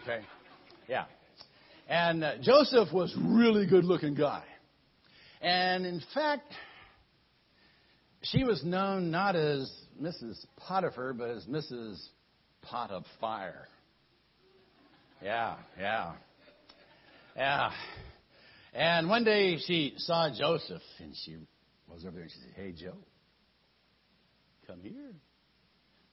Okay? 0.03 0.21
Yeah. 0.89 1.05
And 1.89 2.23
uh, 2.23 2.33
Joseph 2.43 2.93
was 2.93 3.15
really 3.19 3.67
good 3.67 3.85
looking 3.85 4.15
guy. 4.15 4.45
And 5.41 5.87
in 5.87 6.03
fact, 6.15 6.53
she 8.23 8.45
was 8.45 8.63
known 8.65 9.11
not 9.11 9.37
as 9.37 9.71
Mrs. 10.01 10.45
Potiphar, 10.57 11.15
but 11.15 11.31
as 11.31 11.45
Mrs. 11.47 12.01
Pot 12.63 12.91
of 12.91 13.05
Fire. 13.21 13.69
Yeah, 15.23 15.57
yeah. 15.79 16.13
Yeah. 17.37 17.71
And 18.75 19.09
one 19.09 19.25
day 19.25 19.59
she 19.59 19.95
saw 19.97 20.29
Joseph 20.37 20.83
and 21.01 21.15
she 21.25 21.37
was 21.89 22.05
over 22.05 22.13
there 22.13 22.23
and 22.23 22.31
she 22.31 22.39
said, 22.39 22.53
Hey, 22.55 22.73
Joe, 22.73 22.97
come 24.67 24.81
here. 24.81 25.13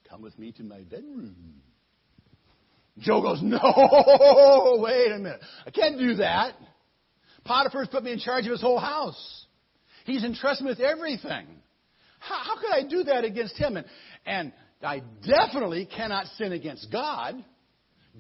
Come 0.10 0.22
with 0.22 0.38
me 0.38 0.52
to 0.54 0.64
my 0.64 0.82
bedroom. 0.82 1.36
Joe 3.00 3.22
goes, 3.22 3.40
No, 3.42 4.78
wait 4.80 5.12
a 5.12 5.18
minute. 5.18 5.42
I 5.66 5.72
can't 5.72 5.98
do 5.98 6.16
that. 6.16 6.54
Potiphar's 7.46 7.90
put 7.90 8.04
me 8.04 8.12
in 8.12 8.20
charge 8.20 8.46
of 8.46 8.52
his 8.52 8.62
whole 8.62 8.80
house. 8.80 9.46
He's 10.06 10.24
entrusted 10.24 10.66
me 10.66 10.72
with 10.72 10.80
everything. 10.80 11.48
How, 12.20 12.40
how 12.44 12.56
could 12.60 12.72
I 12.72 12.88
do 12.88 13.04
that 13.04 13.26
against 13.26 13.58
him? 13.58 13.78
And, 13.78 13.86
and 14.26 14.54
I 14.82 15.02
definitely 15.28 15.86
cannot 15.86 16.28
sin 16.38 16.54
against 16.54 16.92
God. 16.92 17.44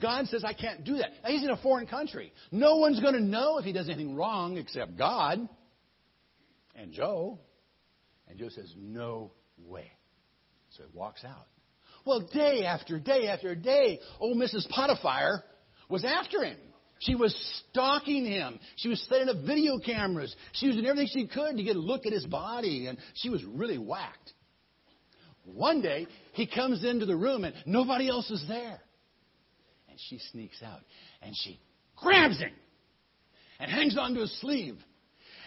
God 0.02 0.28
says 0.28 0.44
I 0.44 0.54
can't 0.54 0.84
do 0.84 0.98
that. 0.98 1.10
Now, 1.24 1.30
he's 1.30 1.44
in 1.44 1.50
a 1.50 1.58
foreign 1.58 1.88
country. 1.88 2.34
No 2.52 2.78
one's 2.78 3.00
going 3.00 3.14
to 3.14 3.22
know 3.22 3.58
if 3.58 3.66
he 3.66 3.72
does 3.72 3.88
anything 3.88 4.16
wrong 4.16 4.58
except 4.58 4.98
God 4.98 5.48
and 6.76 6.92
Joe. 6.92 7.40
And 8.28 8.38
Joe 8.38 8.50
says, 8.50 8.74
No 8.78 9.32
way. 9.58 9.92
So 10.72 10.84
he 10.84 10.98
walks 10.98 11.24
out. 11.24 11.48
Well, 12.06 12.28
day 12.34 12.66
after 12.66 13.00
day 13.00 13.28
after 13.28 13.56
day, 13.56 14.00
old 14.20 14.38
Mrs. 14.38 14.70
Potiphar 14.70 15.44
was 15.90 16.04
after 16.04 16.44
him. 16.44 16.58
She 17.00 17.16
was 17.16 17.36
stalking 17.70 18.26
him. 18.26 18.60
She 18.78 18.90
was 18.90 19.02
setting 19.10 19.30
up 19.30 19.38
video 19.46 19.80
cameras. 19.80 20.34
She 20.54 20.68
was 20.68 20.76
doing 20.76 20.88
everything 20.88 21.10
she 21.12 21.28
could 21.28 21.58
to 21.58 21.64
get 21.64 21.76
a 21.76 21.80
look 21.80 22.06
at 22.06 22.14
his 22.14 22.26
body, 22.26 22.88
and 22.88 22.98
she 23.16 23.30
was 23.30 23.44
really 23.44 23.78
whacked. 23.78 24.34
One 25.44 25.82
day, 25.82 26.08
he 26.34 26.48
comes 26.48 26.84
into 26.84 27.06
the 27.06 27.16
room, 27.16 27.44
and 27.44 27.54
nobody 27.66 28.08
else 28.08 28.32
is 28.32 28.44
there. 28.48 28.80
And 29.96 30.02
she 30.10 30.20
sneaks 30.34 30.62
out, 30.62 30.82
and 31.22 31.34
she 31.34 31.58
grabs 31.96 32.38
him 32.38 32.52
and 33.62 33.72
hangs 33.72 33.98
onto 33.98 34.20
his 34.20 34.42
sleeve. 34.42 34.76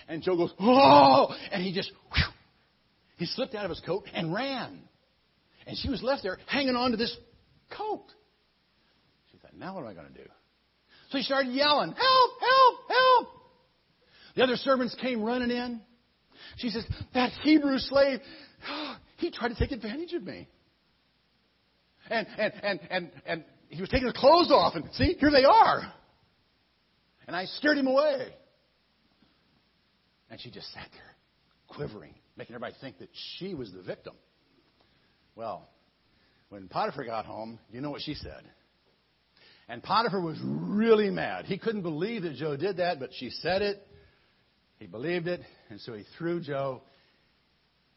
And 0.09 0.23
Joe 0.23 0.39
goes, 0.39 0.55
oh! 0.59 1.37
And 1.53 1.63
he 1.63 1.75
just, 1.75 1.93
whew, 2.11 2.33
he 3.19 3.27
slipped 3.27 3.55
out 3.55 3.67
of 3.67 3.69
his 3.69 3.81
coat 3.81 4.05
and 4.15 4.33
ran. 4.33 4.81
And 5.67 5.77
she 5.77 5.91
was 5.91 6.03
left 6.03 6.23
there 6.23 6.39
hanging 6.47 6.77
on 6.77 6.93
to 6.93 6.97
this 6.97 7.15
coat. 7.77 8.07
She 9.31 9.37
thought, 9.37 9.55
now 9.55 9.75
what 9.75 9.83
am 9.83 9.89
I 9.89 9.93
going 9.93 10.07
to 10.07 10.15
do? 10.15 10.27
So 11.11 11.19
he 11.19 11.25
started 11.25 11.53
yelling, 11.53 11.93
Help, 11.93 12.31
help, 12.41 12.75
help. 12.89 13.29
The 14.35 14.45
other 14.45 14.57
servants 14.57 14.97
came 14.99 15.23
running 15.23 15.51
in. 15.51 15.83
She 16.57 16.71
says, 16.71 16.87
That 17.13 17.33
Hebrew 17.43 17.77
slave, 17.77 18.21
he 19.19 19.31
tried 19.31 19.49
to 19.51 19.57
take 19.57 19.73
advantage 19.73 20.15
of 20.15 20.23
me. 20.23 20.49
And, 22.09 22.27
and, 22.39 22.53
and, 22.63 22.81
and, 22.91 23.11
and 23.27 23.45
he 23.69 23.81
was 23.81 23.91
taking 23.91 24.07
his 24.07 24.17
clothes 24.17 24.51
off, 24.51 24.75
and 24.75 24.85
see, 24.93 25.17
here 25.19 25.31
they 25.31 25.45
are. 25.45 25.93
And 27.27 27.37
I 27.37 27.45
scared 27.45 27.79
him 27.79 27.87
away. 27.87 28.29
And 30.31 30.41
she 30.41 30.51
just 30.51 30.73
sat 30.73 30.89
there, 30.93 31.17
quivering, 31.69 32.15
making 32.37 32.55
everybody 32.55 32.75
think 32.81 32.99
that 32.99 33.09
she 33.39 33.55
was 33.55 33.73
the 33.73 33.83
victim. 33.83 34.15
Well, 35.35 35.69
when 36.49 36.69
Potiphar 36.69 37.05
got 37.05 37.27
home, 37.27 37.59
you 37.71 37.81
know 37.81 37.91
what 37.91 38.03
she 38.03 38.15
said? 38.15 38.43
And 39.69 39.83
Potiphar 39.83 40.21
was 40.21 40.39
really 40.43 41.11
mad. 41.11 41.45
He 41.45 41.59
couldn't 41.59 41.83
believe 41.83 42.23
that 42.23 42.35
Joe 42.35 42.57
did 42.57 42.79
that, 42.79 42.99
but 42.99 43.11
she 43.13 43.31
said 43.31 43.61
it. 43.63 43.87
He 44.79 44.87
believed 44.87 45.29
it, 45.29 45.41
and 45.71 45.81
so 45.81 45.93
he 45.93 46.05
threw 46.17 46.41
Joe 46.41 46.83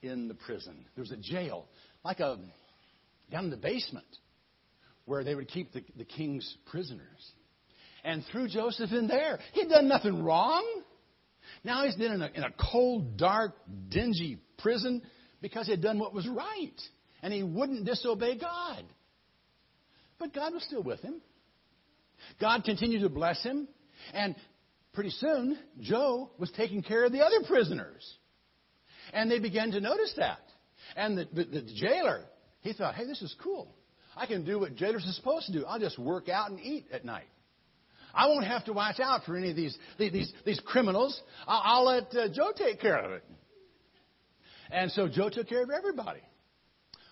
in 0.01 0.27
the 0.27 0.33
prison. 0.33 0.85
There 0.95 1.01
was 1.01 1.11
a 1.11 1.17
jail, 1.17 1.67
like 2.03 2.19
a 2.19 2.39
down 3.31 3.45
in 3.45 3.49
the 3.49 3.57
basement, 3.57 4.05
where 5.11 5.25
they 5.25 5.35
would 5.35 5.49
keep 5.49 5.73
the, 5.73 5.83
the 5.97 6.05
king's 6.05 6.55
prisoners. 6.67 7.31
And 8.05 8.23
threw 8.31 8.47
Joseph 8.47 8.93
in 8.93 9.07
there. 9.07 9.39
He'd 9.51 9.67
done 9.67 9.89
nothing 9.89 10.23
wrong. 10.23 10.65
Now 11.65 11.83
he's 11.83 11.95
been 11.95 12.13
in 12.13 12.21
a, 12.21 12.29
in 12.33 12.43
a 12.43 12.51
cold, 12.71 13.17
dark, 13.17 13.53
dingy 13.89 14.39
prison 14.57 15.01
because 15.41 15.65
he 15.65 15.71
had 15.73 15.81
done 15.81 15.99
what 15.99 16.13
was 16.13 16.25
right. 16.29 16.81
And 17.21 17.33
he 17.33 17.43
wouldn't 17.43 17.85
disobey 17.85 18.37
God. 18.39 18.85
But 20.17 20.33
God 20.33 20.53
was 20.53 20.63
still 20.63 20.81
with 20.81 21.01
him. 21.01 21.21
God 22.39 22.63
continued 22.63 23.01
to 23.01 23.09
bless 23.09 23.43
him, 23.43 23.67
and 24.13 24.35
pretty 24.93 25.09
soon, 25.09 25.57
Joe 25.81 26.29
was 26.37 26.51
taking 26.51 26.83
care 26.83 27.03
of 27.03 27.11
the 27.11 27.21
other 27.21 27.45
prisoners. 27.47 28.17
And 29.11 29.29
they 29.29 29.39
began 29.39 29.71
to 29.71 29.81
notice 29.81 30.13
that. 30.17 30.39
And 30.95 31.17
the, 31.17 31.27
the, 31.33 31.43
the 31.43 31.61
jailer, 31.75 32.21
he 32.61 32.73
thought, 32.73 32.95
hey, 32.95 33.05
this 33.05 33.21
is 33.21 33.35
cool. 33.43 33.75
I 34.15 34.25
can 34.25 34.45
do 34.45 34.59
what 34.59 34.75
jailers 34.75 35.05
are 35.07 35.13
supposed 35.13 35.47
to 35.47 35.53
do. 35.53 35.65
I'll 35.65 35.79
just 35.79 35.97
work 35.97 36.29
out 36.29 36.49
and 36.51 36.59
eat 36.59 36.87
at 36.91 37.05
night. 37.05 37.27
I 38.13 38.27
won't 38.27 38.45
have 38.45 38.65
to 38.65 38.73
watch 38.73 38.99
out 38.99 39.23
for 39.23 39.37
any 39.37 39.51
of 39.51 39.55
these, 39.55 39.77
these, 39.97 40.33
these 40.45 40.59
criminals. 40.65 41.19
I'll, 41.47 41.61
I'll 41.63 41.85
let 41.85 42.15
uh, 42.15 42.27
Joe 42.33 42.51
take 42.55 42.81
care 42.81 42.97
of 42.97 43.11
it. 43.11 43.23
And 44.69 44.91
so 44.91 45.07
Joe 45.07 45.29
took 45.29 45.47
care 45.47 45.63
of 45.63 45.69
everybody. 45.69 46.21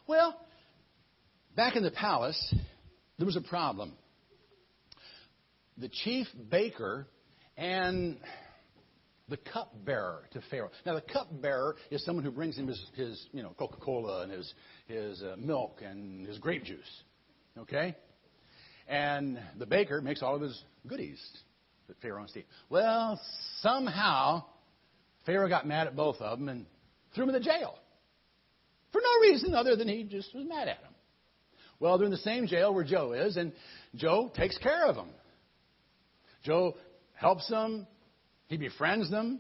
Well, 0.08 0.40
back 1.56 1.76
in 1.76 1.84
the 1.84 1.92
palace, 1.92 2.54
there 3.18 3.26
was 3.26 3.36
a 3.36 3.42
problem 3.42 3.94
the 5.80 5.90
chief 5.90 6.28
baker 6.50 7.08
and 7.56 8.18
the 9.30 9.38
cupbearer 9.38 10.24
to 10.32 10.42
Pharaoh. 10.50 10.72
Now, 10.86 10.96
the 10.96 11.02
cupbearer 11.02 11.76
is 11.92 12.04
someone 12.04 12.24
who 12.24 12.32
brings 12.32 12.58
him 12.58 12.68
his, 12.68 12.84
his 12.96 13.28
you 13.32 13.44
know, 13.44 13.54
Coca 13.58 13.78
Cola 13.78 14.24
and 14.24 14.32
his, 14.32 14.54
his 14.88 15.22
uh, 15.22 15.36
milk 15.38 15.82
and 15.86 16.28
his 16.28 16.38
grape 16.38 16.64
juice. 16.64 17.04
Okay? 17.58 17.96
And 18.88 19.40
the 19.58 19.66
baker 19.66 20.02
makes 20.02 20.24
all 20.24 20.36
of 20.36 20.42
his 20.42 20.64
goodies 20.88 21.22
that 21.88 22.00
Pharaoh 22.02 22.20
wants 22.20 22.34
to 22.34 22.40
eat. 22.40 22.48
Well, 22.70 23.20
somehow, 23.62 24.46
Pharaoh 25.26 25.50
got 25.50 25.68
mad 25.68 25.88
at 25.88 25.96
both 25.96 26.18
of 26.22 26.40
them 26.40 26.50
and 26.50 26.66
threw 27.14 27.26
them 27.26 27.36
in 27.36 27.42
the 27.42 27.46
jail. 27.46 27.76
For 28.92 29.02
no 29.02 29.30
reason 29.30 29.54
other 29.54 29.76
than 29.76 29.88
he 29.88 30.04
just 30.04 30.34
was 30.34 30.46
mad 30.48 30.68
at 30.68 30.82
them. 30.82 30.94
Well, 31.80 31.98
they're 31.98 32.06
in 32.06 32.12
the 32.12 32.18
same 32.18 32.48
jail 32.48 32.74
where 32.74 32.84
Joe 32.84 33.14
is, 33.14 33.38
and 33.38 33.54
Joe 33.96 34.32
takes 34.36 34.58
care 34.58 34.88
of 34.88 34.96
them. 34.96 35.10
Joe 36.44 36.76
helps 37.14 37.48
them, 37.50 37.88
he 38.50 38.58
befriends 38.58 39.10
them. 39.10 39.40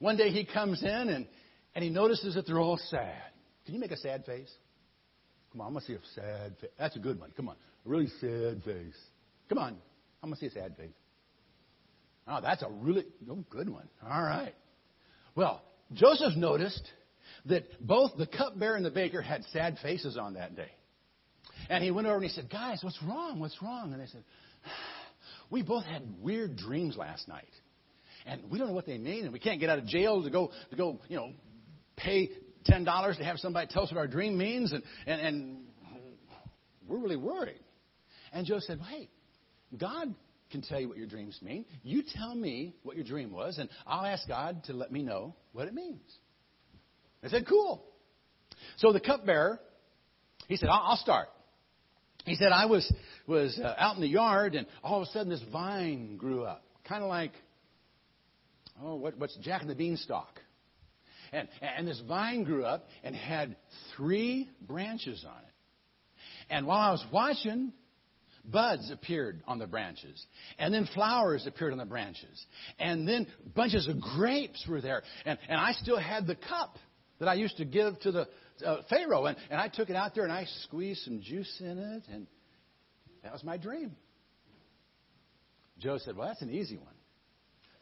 One 0.00 0.16
day 0.16 0.30
he 0.30 0.44
comes 0.44 0.82
in 0.82 0.88
and, 0.88 1.26
and 1.74 1.84
he 1.84 1.90
notices 1.90 2.34
that 2.34 2.46
they're 2.46 2.58
all 2.58 2.78
sad. 2.88 3.22
Can 3.64 3.74
you 3.74 3.80
make 3.80 3.92
a 3.92 3.96
sad 3.96 4.24
face? 4.24 4.50
Come 5.52 5.60
on, 5.60 5.68
I'm 5.68 5.72
going 5.74 5.84
to 5.84 5.86
see 5.86 5.94
a 5.94 6.20
sad 6.20 6.56
face. 6.60 6.70
That's 6.78 6.96
a 6.96 6.98
good 6.98 7.20
one. 7.20 7.30
Come 7.36 7.48
on. 7.48 7.54
A 7.54 7.88
really 7.88 8.08
sad 8.20 8.62
face. 8.64 8.96
Come 9.48 9.58
on. 9.58 9.76
I'm 10.22 10.30
going 10.30 10.34
to 10.34 10.40
see 10.40 10.46
a 10.46 10.62
sad 10.62 10.76
face. 10.76 10.90
Oh, 12.26 12.40
that's 12.42 12.62
a 12.62 12.68
really 12.68 13.04
oh, 13.30 13.44
good 13.48 13.68
one. 13.68 13.88
All 14.02 14.22
right. 14.22 14.54
Well, 15.34 15.62
Joseph 15.92 16.36
noticed 16.36 16.90
that 17.46 17.64
both 17.86 18.12
the 18.18 18.26
cupbearer 18.26 18.76
and 18.76 18.84
the 18.84 18.90
baker 18.90 19.22
had 19.22 19.44
sad 19.52 19.78
faces 19.82 20.18
on 20.18 20.34
that 20.34 20.56
day. 20.56 20.70
And 21.70 21.82
he 21.82 21.90
went 21.90 22.06
over 22.06 22.16
and 22.16 22.24
he 22.24 22.30
said, 22.30 22.50
Guys, 22.50 22.80
what's 22.82 22.98
wrong? 23.02 23.40
What's 23.40 23.60
wrong? 23.62 23.92
And 23.92 24.02
they 24.02 24.06
said, 24.06 24.24
we 25.50 25.62
both 25.62 25.84
had 25.84 26.02
weird 26.20 26.56
dreams 26.56 26.96
last 26.96 27.28
night. 27.28 27.48
And 28.28 28.50
we 28.50 28.58
don't 28.58 28.68
know 28.68 28.74
what 28.74 28.86
they 28.86 28.98
mean, 28.98 29.24
and 29.24 29.32
we 29.32 29.38
can't 29.38 29.58
get 29.58 29.70
out 29.70 29.78
of 29.78 29.86
jail 29.86 30.22
to 30.22 30.30
go, 30.30 30.50
to 30.70 30.76
go 30.76 31.00
you 31.08 31.16
know, 31.16 31.32
pay 31.96 32.30
$10 32.68 33.16
to 33.16 33.24
have 33.24 33.38
somebody 33.38 33.66
tell 33.70 33.84
us 33.84 33.90
what 33.90 33.98
our 33.98 34.06
dream 34.06 34.36
means, 34.36 34.72
and, 34.72 34.82
and, 35.06 35.20
and 35.20 35.56
we're 36.86 36.98
really 36.98 37.16
worried. 37.16 37.60
And 38.32 38.46
Joe 38.46 38.58
said, 38.60 38.78
well, 38.78 38.88
hey, 38.88 39.08
God 39.78 40.14
can 40.50 40.62
tell 40.62 40.78
you 40.78 40.88
what 40.88 40.98
your 40.98 41.06
dreams 41.06 41.38
mean. 41.40 41.64
You 41.82 42.02
tell 42.14 42.34
me 42.34 42.74
what 42.82 42.96
your 42.96 43.04
dream 43.04 43.32
was, 43.32 43.56
and 43.58 43.70
I'll 43.86 44.04
ask 44.04 44.28
God 44.28 44.64
to 44.64 44.74
let 44.74 44.92
me 44.92 45.02
know 45.02 45.34
what 45.52 45.66
it 45.66 45.74
means. 45.74 46.02
I 47.22 47.28
said, 47.28 47.46
cool. 47.48 47.84
So 48.76 48.92
the 48.92 49.00
cupbearer, 49.00 49.58
he 50.48 50.56
said, 50.56 50.68
I'll, 50.68 50.82
I'll 50.90 50.96
start. 50.96 51.28
He 52.24 52.34
said, 52.34 52.52
I 52.52 52.66
was, 52.66 52.90
was 53.26 53.58
uh, 53.62 53.74
out 53.78 53.96
in 53.96 54.02
the 54.02 54.08
yard, 54.08 54.54
and 54.54 54.66
all 54.82 55.00
of 55.00 55.08
a 55.08 55.10
sudden 55.12 55.30
this 55.30 55.42
vine 55.50 56.18
grew 56.18 56.44
up. 56.44 56.62
Kind 56.86 57.02
of 57.02 57.08
like, 57.08 57.32
oh, 58.82 58.96
what, 58.96 59.18
what's 59.18 59.36
Jack 59.38 59.62
and 59.62 59.70
the 59.70 59.74
Beanstalk? 59.74 60.40
And, 61.32 61.48
and 61.60 61.86
this 61.86 62.00
vine 62.08 62.44
grew 62.44 62.64
up 62.64 62.86
and 63.02 63.14
had 63.14 63.56
three 63.96 64.48
branches 64.60 65.24
on 65.28 65.38
it. 65.38 65.52
And 66.50 66.66
while 66.66 66.78
I 66.80 66.90
was 66.90 67.04
watching, 67.12 67.72
buds 68.44 68.90
appeared 68.90 69.42
on 69.46 69.58
the 69.58 69.66
branches. 69.66 70.24
And 70.58 70.72
then 70.72 70.88
flowers 70.94 71.46
appeared 71.46 71.72
on 71.72 71.78
the 71.78 71.84
branches. 71.84 72.44
And 72.78 73.06
then 73.06 73.26
bunches 73.54 73.88
of 73.88 74.00
grapes 74.00 74.64
were 74.68 74.80
there. 74.80 75.02
And, 75.26 75.38
and 75.48 75.60
I 75.60 75.72
still 75.72 75.98
had 75.98 76.26
the 76.26 76.36
cup 76.36 76.78
that 77.18 77.28
I 77.28 77.34
used 77.34 77.58
to 77.58 77.64
give 77.64 77.98
to 78.00 78.12
the 78.12 78.28
uh, 78.64 78.82
Pharaoh. 78.88 79.26
And, 79.26 79.36
and 79.50 79.60
I 79.60 79.68
took 79.68 79.90
it 79.90 79.96
out 79.96 80.14
there 80.14 80.24
and 80.24 80.32
I 80.32 80.46
squeezed 80.62 81.02
some 81.02 81.20
juice 81.20 81.54
in 81.60 81.78
it, 81.78 82.04
and 82.10 82.26
that 83.22 83.32
was 83.32 83.44
my 83.44 83.56
dream. 83.56 83.94
Joe 85.78 85.98
said, 85.98 86.16
Well, 86.16 86.28
that's 86.28 86.42
an 86.42 86.50
easy 86.50 86.76
one. 86.76 86.94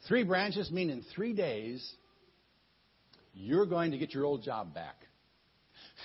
Three 0.09 0.23
branches 0.23 0.71
mean 0.71 0.91
in 0.91 1.05
three 1.15 1.33
days, 1.33 1.87
you're 3.35 3.67
going 3.67 3.91
to 3.91 3.99
get 3.99 4.15
your 4.15 4.25
old 4.25 4.43
job 4.43 4.75
back. 4.75 4.97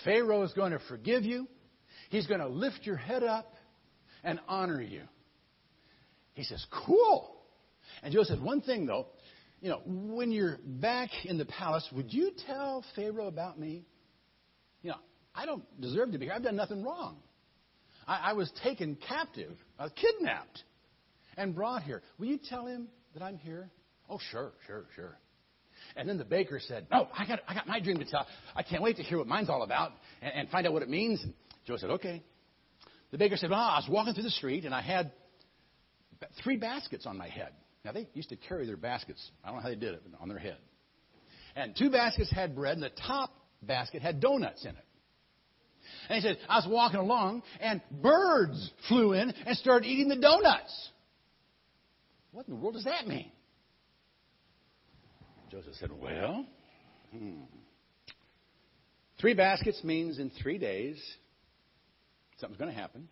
Pharaoh 0.04 0.44
is 0.44 0.54
going 0.54 0.72
to 0.72 0.80
forgive 0.88 1.24
you, 1.24 1.48
he's 2.10 2.28
going 2.28 2.40
to 2.40 2.48
lift 2.48 2.80
your 2.84 2.98
head 2.98 3.24
up 3.24 3.54
and 4.24 4.40
honor 4.48 4.82
you. 4.82 5.04
He 6.34 6.44
says, 6.44 6.66
Cool. 6.86 7.36
And 8.04 8.14
Joseph 8.14 8.38
said, 8.38 8.44
One 8.44 8.62
thing 8.62 8.86
though, 8.86 9.08
you 9.62 9.70
know, 9.70 9.82
when 9.86 10.32
you're 10.32 10.58
back 10.66 11.10
in 11.26 11.38
the 11.38 11.46
palace, 11.46 11.88
would 11.94 12.12
you 12.12 12.32
tell 12.48 12.84
Pharaoh 12.96 13.28
about 13.28 13.60
me? 13.60 13.86
You 14.82 14.92
know, 14.92 14.98
I 15.36 15.46
don't 15.46 15.64
deserve 15.80 16.12
to 16.14 16.18
be 16.18 16.26
here. 16.26 16.34
I've 16.34 16.44
done 16.44 16.56
nothing 16.56 16.84
wrong. 16.84 17.18
I, 18.08 18.32
I 18.32 18.34
was 18.34 18.52
taken 18.64 18.98
captive, 19.08 19.56
uh, 19.78 19.90
kidnapped, 19.96 20.64
and 21.38 21.54
brought 21.54 21.84
here. 21.84 22.02
Will 22.18 22.28
you 22.28 22.40
tell 22.50 22.66
him 22.66 22.88
that 23.14 23.22
I'm 23.22 23.38
here? 23.38 23.70
Oh, 24.12 24.20
sure, 24.30 24.52
sure, 24.68 24.86
sure. 24.96 25.18
And 25.96 26.08
then 26.08 26.18
the 26.18 26.26
baker 26.26 26.60
said, 26.60 26.88
No, 26.92 27.08
I 27.18 27.26
got, 27.26 27.40
I 27.48 27.54
got 27.54 27.66
my 27.66 27.80
dream 27.80 27.98
to 28.00 28.06
tell. 28.06 28.28
I 28.56 28.62
can't 28.62 28.84
wait 28.84 28.98
to 28.98 29.04
hear 29.04 29.18
what 29.18 29.28
mine's 29.28 29.50
all 29.50 29.64
about 29.64 29.94
and, 30.22 30.34
and 30.34 30.50
find 30.50 30.68
out 30.68 30.74
what 30.74 30.84
it 30.84 30.90
means. 30.90 31.24
And 31.24 31.34
Joe 31.66 31.78
said, 31.78 31.90
Okay. 31.92 32.22
The 33.12 33.18
baker 33.18 33.38
said, 33.38 33.50
Well, 33.50 33.60
I 33.60 33.78
was 33.78 33.88
walking 33.90 34.14
through 34.14 34.24
the 34.24 34.30
street 34.30 34.66
and 34.66 34.76
I 34.76 34.82
had 34.82 35.12
three 36.44 36.58
baskets 36.58 37.06
on 37.06 37.18
my 37.18 37.30
head. 37.30 37.52
Now, 37.84 37.94
they 37.94 38.08
used 38.14 38.30
to 38.30 38.36
carry 38.36 38.68
their 38.68 38.78
baskets. 38.78 39.32
I 39.44 39.48
don't 39.48 39.58
know 39.58 39.64
how 39.64 39.70
they 39.70 39.76
did 39.76 39.96
it, 39.96 40.04
on 40.20 40.28
their 40.30 40.38
head. 40.38 40.58
And 41.56 41.76
two 41.76 41.90
baskets 41.90 42.32
had 42.32 42.56
bread, 42.56 42.76
and 42.76 42.84
the 42.84 42.92
top 43.08 43.34
basket 43.64 44.04
had 44.04 44.20
donuts 44.20 44.64
in 44.64 44.72
it. 44.72 44.86
And 46.10 46.22
he 46.22 46.28
said, 46.28 46.38
I 46.48 46.58
was 46.58 46.68
walking 46.70 47.00
along, 47.00 47.42
and 47.60 47.82
birds 47.92 48.72
flew 48.88 49.14
in 49.14 49.32
and 49.32 49.58
started 49.58 49.88
eating 49.88 50.10
the 50.10 50.16
donuts. 50.16 50.90
What 52.32 52.48
in 52.48 52.54
the 52.54 52.60
world 52.60 52.76
does 52.76 52.84
that 52.84 53.08
mean? 53.08 53.32
Joseph 55.52 55.74
said, 55.82 55.92
Well, 55.92 56.46
hmm. 57.12 57.42
three 59.20 59.34
baskets 59.34 59.84
means 59.84 60.18
in 60.18 60.32
three 60.42 60.58
days 60.58 60.98
something's 62.40 62.58
going 62.58 62.74
to 62.74 62.80
happen. 62.80 63.10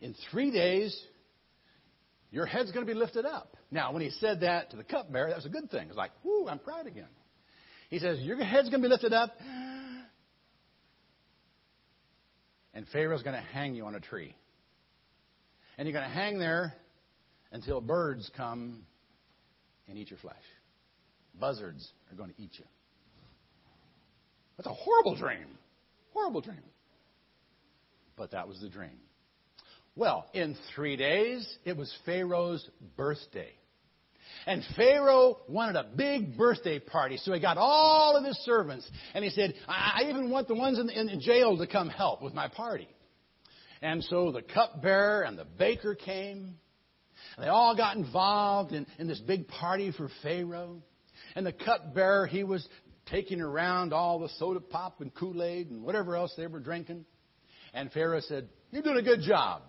In 0.00 0.16
three 0.32 0.50
days, 0.50 1.00
your 2.32 2.46
head's 2.46 2.72
going 2.72 2.84
to 2.84 2.92
be 2.92 2.98
lifted 2.98 3.24
up. 3.24 3.56
Now, 3.70 3.92
when 3.92 4.02
he 4.02 4.10
said 4.10 4.40
that 4.40 4.70
to 4.70 4.76
the 4.76 4.82
cupbearer, 4.82 5.28
that 5.28 5.36
was 5.36 5.46
a 5.46 5.50
good 5.50 5.70
thing. 5.70 5.86
It's 5.86 5.96
like, 5.96 6.10
whoo, 6.24 6.48
I'm 6.48 6.58
proud 6.58 6.88
again. 6.88 7.08
He 7.90 8.00
says, 8.00 8.18
Your 8.18 8.42
head's 8.42 8.68
going 8.68 8.82
to 8.82 8.88
be 8.88 8.92
lifted 8.92 9.12
up, 9.12 9.30
and 12.74 12.86
Pharaoh's 12.92 13.22
going 13.22 13.36
to 13.36 13.48
hang 13.52 13.76
you 13.76 13.86
on 13.86 13.94
a 13.94 14.00
tree. 14.00 14.34
And 15.76 15.86
you're 15.86 15.96
going 15.96 16.08
to 16.08 16.14
hang 16.14 16.40
there 16.40 16.74
until 17.52 17.80
birds 17.80 18.28
come 18.36 18.82
and 19.86 19.96
eat 19.96 20.10
your 20.10 20.18
flesh. 20.18 20.34
Buzzards 21.38 21.88
are 22.10 22.16
going 22.16 22.30
to 22.30 22.40
eat 22.40 22.52
you. 22.58 22.64
That's 24.56 24.66
a 24.66 24.74
horrible 24.74 25.16
dream. 25.16 25.46
Horrible 26.12 26.40
dream. 26.40 26.62
But 28.16 28.32
that 28.32 28.48
was 28.48 28.60
the 28.60 28.68
dream. 28.68 28.98
Well, 29.94 30.26
in 30.32 30.56
three 30.74 30.96
days, 30.96 31.48
it 31.64 31.76
was 31.76 31.92
Pharaoh's 32.04 32.68
birthday. 32.96 33.52
And 34.46 34.62
Pharaoh 34.76 35.38
wanted 35.48 35.76
a 35.76 35.86
big 35.96 36.36
birthday 36.36 36.78
party, 36.78 37.16
so 37.16 37.32
he 37.32 37.40
got 37.40 37.56
all 37.58 38.16
of 38.16 38.24
his 38.24 38.36
servants. 38.44 38.88
And 39.14 39.24
he 39.24 39.30
said, 39.30 39.54
I 39.66 40.04
even 40.08 40.30
want 40.30 40.48
the 40.48 40.54
ones 40.54 40.78
in, 40.78 40.86
the, 40.86 41.00
in 41.00 41.20
jail 41.20 41.56
to 41.58 41.66
come 41.66 41.88
help 41.88 42.22
with 42.22 42.34
my 42.34 42.48
party. 42.48 42.88
And 43.82 44.02
so 44.04 44.32
the 44.32 44.42
cupbearer 44.42 45.22
and 45.22 45.38
the 45.38 45.44
baker 45.44 45.94
came. 45.94 46.54
And 47.36 47.44
they 47.44 47.48
all 47.48 47.76
got 47.76 47.96
involved 47.96 48.72
in, 48.72 48.86
in 48.98 49.06
this 49.06 49.20
big 49.20 49.48
party 49.48 49.92
for 49.92 50.08
Pharaoh. 50.22 50.82
And 51.38 51.46
the 51.46 51.52
cupbearer, 51.52 52.26
he 52.26 52.42
was 52.42 52.66
taking 53.06 53.40
around 53.40 53.92
all 53.92 54.18
the 54.18 54.28
soda 54.40 54.58
pop 54.58 55.00
and 55.00 55.14
Kool 55.14 55.40
Aid 55.40 55.70
and 55.70 55.84
whatever 55.84 56.16
else 56.16 56.34
they 56.36 56.48
were 56.48 56.58
drinking. 56.58 57.04
And 57.72 57.92
Pharaoh 57.92 58.18
said, 58.18 58.48
You're 58.72 58.82
doing 58.82 58.96
a 58.96 59.02
good 59.02 59.20
job. 59.20 59.62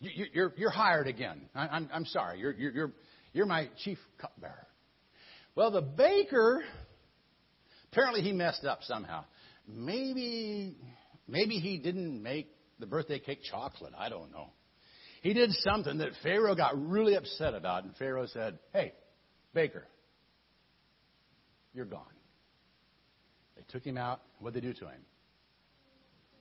You, 0.00 0.24
are 0.24 0.28
you're, 0.32 0.54
you're 0.56 0.70
hired 0.70 1.06
again. 1.06 1.42
I, 1.54 1.68
I'm, 1.68 1.88
I'm 1.94 2.04
sorry. 2.06 2.40
You're, 2.40 2.54
you're, 2.54 2.72
you're, 2.72 2.92
you're 3.32 3.46
my 3.46 3.68
chief 3.84 3.98
cupbearer. 4.20 4.66
Well, 5.54 5.70
the 5.70 5.80
baker, 5.80 6.64
apparently 7.92 8.22
he 8.22 8.32
messed 8.32 8.64
up 8.64 8.80
somehow. 8.82 9.26
Maybe, 9.68 10.76
maybe 11.28 11.60
he 11.60 11.78
didn't 11.78 12.20
make 12.20 12.48
the 12.80 12.86
birthday 12.86 13.20
cake 13.20 13.42
chocolate. 13.48 13.92
I 13.96 14.08
don't 14.08 14.32
know. 14.32 14.48
He 15.22 15.34
did 15.34 15.52
something 15.52 15.98
that 15.98 16.10
Pharaoh 16.24 16.56
got 16.56 16.72
really 16.76 17.14
upset 17.14 17.54
about, 17.54 17.84
and 17.84 17.94
Pharaoh 17.96 18.26
said, 18.26 18.58
Hey, 18.72 18.92
baker, 19.54 19.86
you're 21.74 21.84
gone. 21.84 22.02
They 23.56 23.62
took 23.68 23.84
him 23.84 23.96
out. 23.96 24.20
What'd 24.38 24.60
they 24.60 24.66
do 24.66 24.74
to 24.74 24.86
him? 24.86 25.00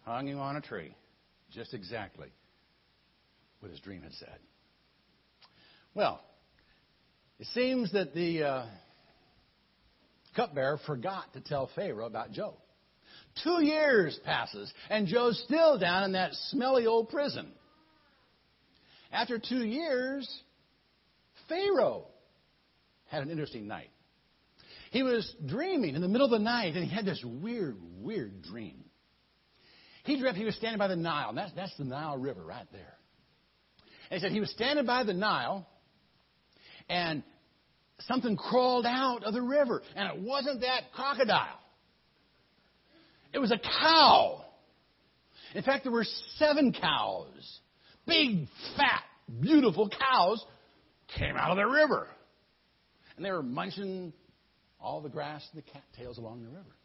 Hung 0.03 0.27
him 0.27 0.39
on 0.39 0.55
a 0.55 0.61
tree. 0.61 0.95
Just 1.51 1.73
exactly 1.73 2.29
what 3.59 3.71
his 3.71 3.79
dream 3.79 4.03
had 4.03 4.13
said. 4.13 4.37
Well, 5.93 6.21
it 7.39 7.47
seems 7.53 7.91
that 7.93 8.13
the 8.13 8.43
uh, 8.43 8.65
cupbearer 10.35 10.79
forgot 10.85 11.33
to 11.33 11.41
tell 11.41 11.69
Pharaoh 11.75 12.05
about 12.05 12.31
Joe. 12.31 12.55
Two 13.43 13.63
years 13.63 14.19
passes, 14.25 14.71
and 14.89 15.07
Joe's 15.07 15.41
still 15.45 15.77
down 15.77 16.03
in 16.03 16.11
that 16.13 16.33
smelly 16.49 16.85
old 16.85 17.09
prison. 17.09 17.51
After 19.11 19.39
two 19.39 19.65
years, 19.65 20.29
Pharaoh 21.47 22.05
had 23.07 23.23
an 23.23 23.29
interesting 23.29 23.67
night. 23.67 23.89
He 24.91 25.04
was 25.04 25.36
dreaming 25.45 25.95
in 25.95 26.02
the 26.02 26.08
middle 26.08 26.25
of 26.25 26.32
the 26.32 26.43
night, 26.43 26.75
and 26.75 26.84
he 26.84 26.93
had 26.93 27.06
this 27.06 27.23
weird, 27.23 27.78
weird 27.99 28.41
dream. 28.41 28.84
He 30.04 30.19
dreamt 30.19 30.38
he 30.38 30.45
was 30.45 30.56
standing 30.56 30.80
by 30.80 30.88
the 30.88 30.95
Nile, 30.95 31.34
that's, 31.34 31.52
that's 31.54 31.75
the 31.78 31.84
Nile 31.84 32.17
River 32.17 32.43
right 32.43 32.65
there. 32.71 32.97
And 34.10 34.19
he 34.19 34.25
said 34.25 34.32
he 34.32 34.39
was 34.39 34.49
standing 34.52 34.86
by 34.86 35.04
the 35.04 35.13
Nile, 35.13 35.67
and 36.89 37.21
something 38.08 38.36
crawled 38.36 38.86
out 38.86 39.23
of 39.23 39.34
the 39.34 39.41
river, 39.41 39.84
and 39.95 40.10
it 40.12 40.23
wasn't 40.23 40.62
that 40.62 40.91
crocodile. 40.93 41.60
It 43.34 43.39
was 43.39 43.52
a 43.52 43.60
cow. 43.60 44.43
In 45.54 45.63
fact, 45.63 45.84
there 45.84 45.91
were 45.91 46.06
seven 46.38 46.73
cows. 46.73 47.60
Big, 48.08 48.47
fat, 48.75 49.04
beautiful 49.39 49.89
cows 49.89 50.43
came 51.17 51.36
out 51.36 51.52
of 51.52 51.58
the 51.58 51.65
river. 51.65 52.08
And 53.15 53.25
they 53.25 53.32
were 53.32 53.43
munching 53.43 54.13
all 54.79 55.01
the 55.01 55.09
grass 55.09 55.47
and 55.53 55.63
the 55.63 55.71
cattails 55.71 56.17
along 56.17 56.43
the 56.43 56.49
river. 56.49 56.75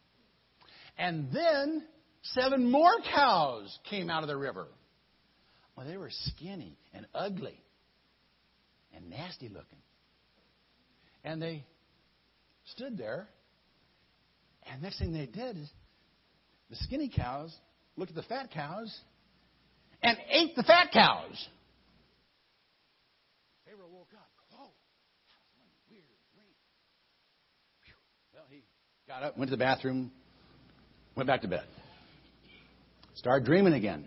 And 0.98 1.28
then 1.32 1.84
seven 2.22 2.70
more 2.70 2.94
cows 3.12 3.78
came 3.90 4.10
out 4.10 4.22
of 4.22 4.28
the 4.28 4.36
river. 4.36 4.66
Well, 5.76 5.86
they 5.86 5.96
were 5.96 6.10
skinny 6.10 6.78
and 6.92 7.06
ugly 7.14 7.60
and 8.94 9.10
nasty 9.10 9.48
looking. 9.48 9.78
And 11.24 11.40
they 11.40 11.64
stood 12.66 12.96
there, 12.98 13.28
and 14.70 14.82
next 14.82 14.98
thing 14.98 15.12
they 15.12 15.26
did 15.26 15.56
is 15.56 15.70
the 16.70 16.76
skinny 16.76 17.10
cows 17.14 17.54
looked 17.96 18.10
at 18.10 18.16
the 18.16 18.22
fat 18.22 18.50
cows 18.50 18.94
and 20.02 20.16
ate 20.30 20.54
the 20.54 20.62
fat 20.62 20.90
cows. 20.92 21.48
Pharaoh 23.64 23.88
woke 23.90 24.12
up. 24.14 24.28
Whoa, 24.50 24.68
that 24.68 25.40
was 25.40 25.52
one 25.56 25.68
weird 25.90 26.04
dream. 26.34 26.54
Well, 28.32 28.44
he 28.50 28.64
got 29.06 29.22
up, 29.22 29.36
went 29.36 29.50
to 29.50 29.56
the 29.56 29.62
bathroom, 29.62 30.10
went 31.14 31.26
back 31.26 31.42
to 31.42 31.48
bed. 31.48 31.64
Started 33.14 33.44
dreaming 33.44 33.74
again. 33.74 34.06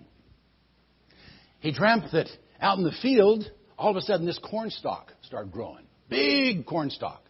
He 1.59 1.71
dreamt 1.71 2.11
that 2.13 2.27
out 2.59 2.79
in 2.79 2.83
the 2.83 2.95
field, 3.01 3.43
all 3.77 3.91
of 3.91 3.95
a 3.95 4.01
sudden 4.01 4.25
this 4.25 4.39
corn 4.39 4.71
stalk 4.71 5.13
started 5.21 5.51
growing. 5.51 5.85
Big 6.09 6.65
corn 6.65 6.89
stalk. 6.89 7.23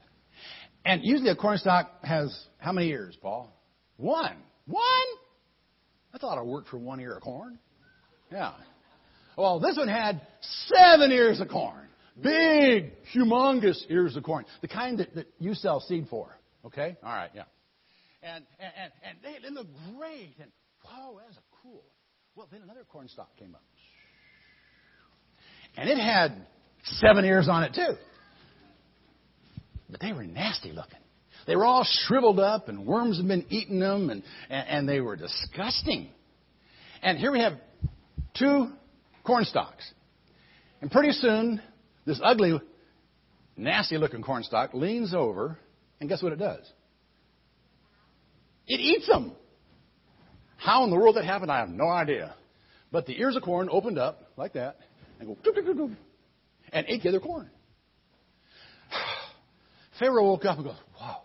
And 0.86 1.02
usually 1.04 1.30
a 1.30 1.36
corn 1.36 1.58
stalk 1.58 1.92
has 2.04 2.34
how 2.58 2.72
many 2.72 2.88
ears, 2.88 3.18
Paul? 3.22 3.54
One. 3.98 4.38
One? 4.66 4.82
That's 6.14 6.24
a 6.24 6.28
lot 6.28 6.38
of 6.38 6.46
work 6.46 6.68
for 6.68 6.78
one 6.78 7.02
ear 7.02 7.18
of 7.18 7.24
corn. 7.24 7.60
Yeah. 8.32 8.54
Well, 9.38 9.60
this 9.60 9.76
one 9.76 9.90
had 9.90 10.22
seven 10.68 11.12
ears 11.12 11.42
of 11.42 11.50
corn. 11.50 11.86
Big, 12.22 12.94
humongous 13.14 13.80
ears 13.90 14.16
of 14.16 14.24
corn. 14.24 14.46
The 14.62 14.70
kind 14.70 15.00
that, 15.00 15.14
that 15.16 15.28
you 15.38 15.54
sell 15.54 15.82
seed 15.82 16.08
for. 16.10 16.30
Okay? 16.66 16.96
All 17.04 17.12
right, 17.12 17.30
yeah. 17.36 17.44
And, 18.24 18.46
and, 18.60 18.92
and, 19.04 19.18
they, 19.24 19.48
they 19.48 19.54
look 19.54 19.68
great. 19.98 20.36
And, 20.42 20.52
whoa, 20.84 21.20
that's 21.24 21.38
a 21.38 21.42
cool. 21.62 21.84
Well, 22.36 22.48
then 22.52 22.62
another 22.62 22.84
corn 22.88 23.08
stalk 23.08 23.36
came 23.38 23.56
up. 23.56 23.64
And 25.76 25.90
it 25.90 25.98
had 25.98 26.48
seven 26.84 27.26
ears 27.26 27.48
on 27.50 27.64
it, 27.64 27.74
too. 27.74 27.96
But 29.90 30.02
they 30.02 30.14
were 30.14 30.24
nasty 30.24 30.72
looking. 30.72 31.00
They 31.46 31.56
were 31.56 31.66
all 31.66 31.86
shriveled 31.86 32.40
up, 32.40 32.68
and 32.68 32.86
worms 32.86 33.18
had 33.18 33.28
been 33.28 33.46
eating 33.50 33.80
them, 33.80 34.10
and, 34.10 34.24
and, 34.50 34.68
and 34.68 34.90
they 34.90 35.00
were 35.00 35.16
disgusting. 35.16 36.10
And 37.02 37.18
here 37.18 37.32
we 37.32 37.40
have 37.40 37.54
two 38.38 38.68
corn 39.24 39.46
stalks. 39.46 39.90
And 40.82 40.92
pretty 40.92 41.12
soon, 41.12 41.62
this 42.06 42.20
ugly, 42.24 42.60
nasty 43.56 43.98
looking 43.98 44.24
corn 44.24 44.44
stalk 44.44 44.74
leans 44.74 45.14
over, 45.14 45.58
and 46.00 46.10
guess 46.10 46.22
what 46.22 46.34
it 46.34 46.40
does? 46.40 46.66
It 48.68 48.80
eats 48.80 49.08
them. 49.08 49.32
How 50.58 50.84
in 50.84 50.90
the 50.90 50.98
world 50.98 51.16
that 51.16 51.26
happened, 51.26 51.52
I 51.52 51.60
have 51.60 51.70
no 51.70 51.88
idea. 51.88 52.36
But 52.92 53.06
the 53.06 53.20
ears 53.20 53.36
of 53.36 53.44
corn 53.44 53.70
opened 53.72 53.98
up 53.98 54.32
like 54.38 54.54
that, 54.54 54.78
and 55.20 55.28
go, 55.28 55.36
doop, 55.36 55.58
doop, 55.58 55.76
doop, 55.76 55.96
and 56.72 56.86
ate 56.90 57.04
the 57.04 57.10
other 57.10 57.20
corn. 57.20 57.50
Pharaoh 60.00 60.26
woke 60.26 60.46
up 60.46 60.58
and 60.58 60.66
goes, 60.66 60.76
Wow, 61.00 61.22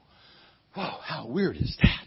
wow, 0.76 0.98
how 1.02 1.26
weird 1.26 1.56
is 1.56 1.76
that? 1.82 2.06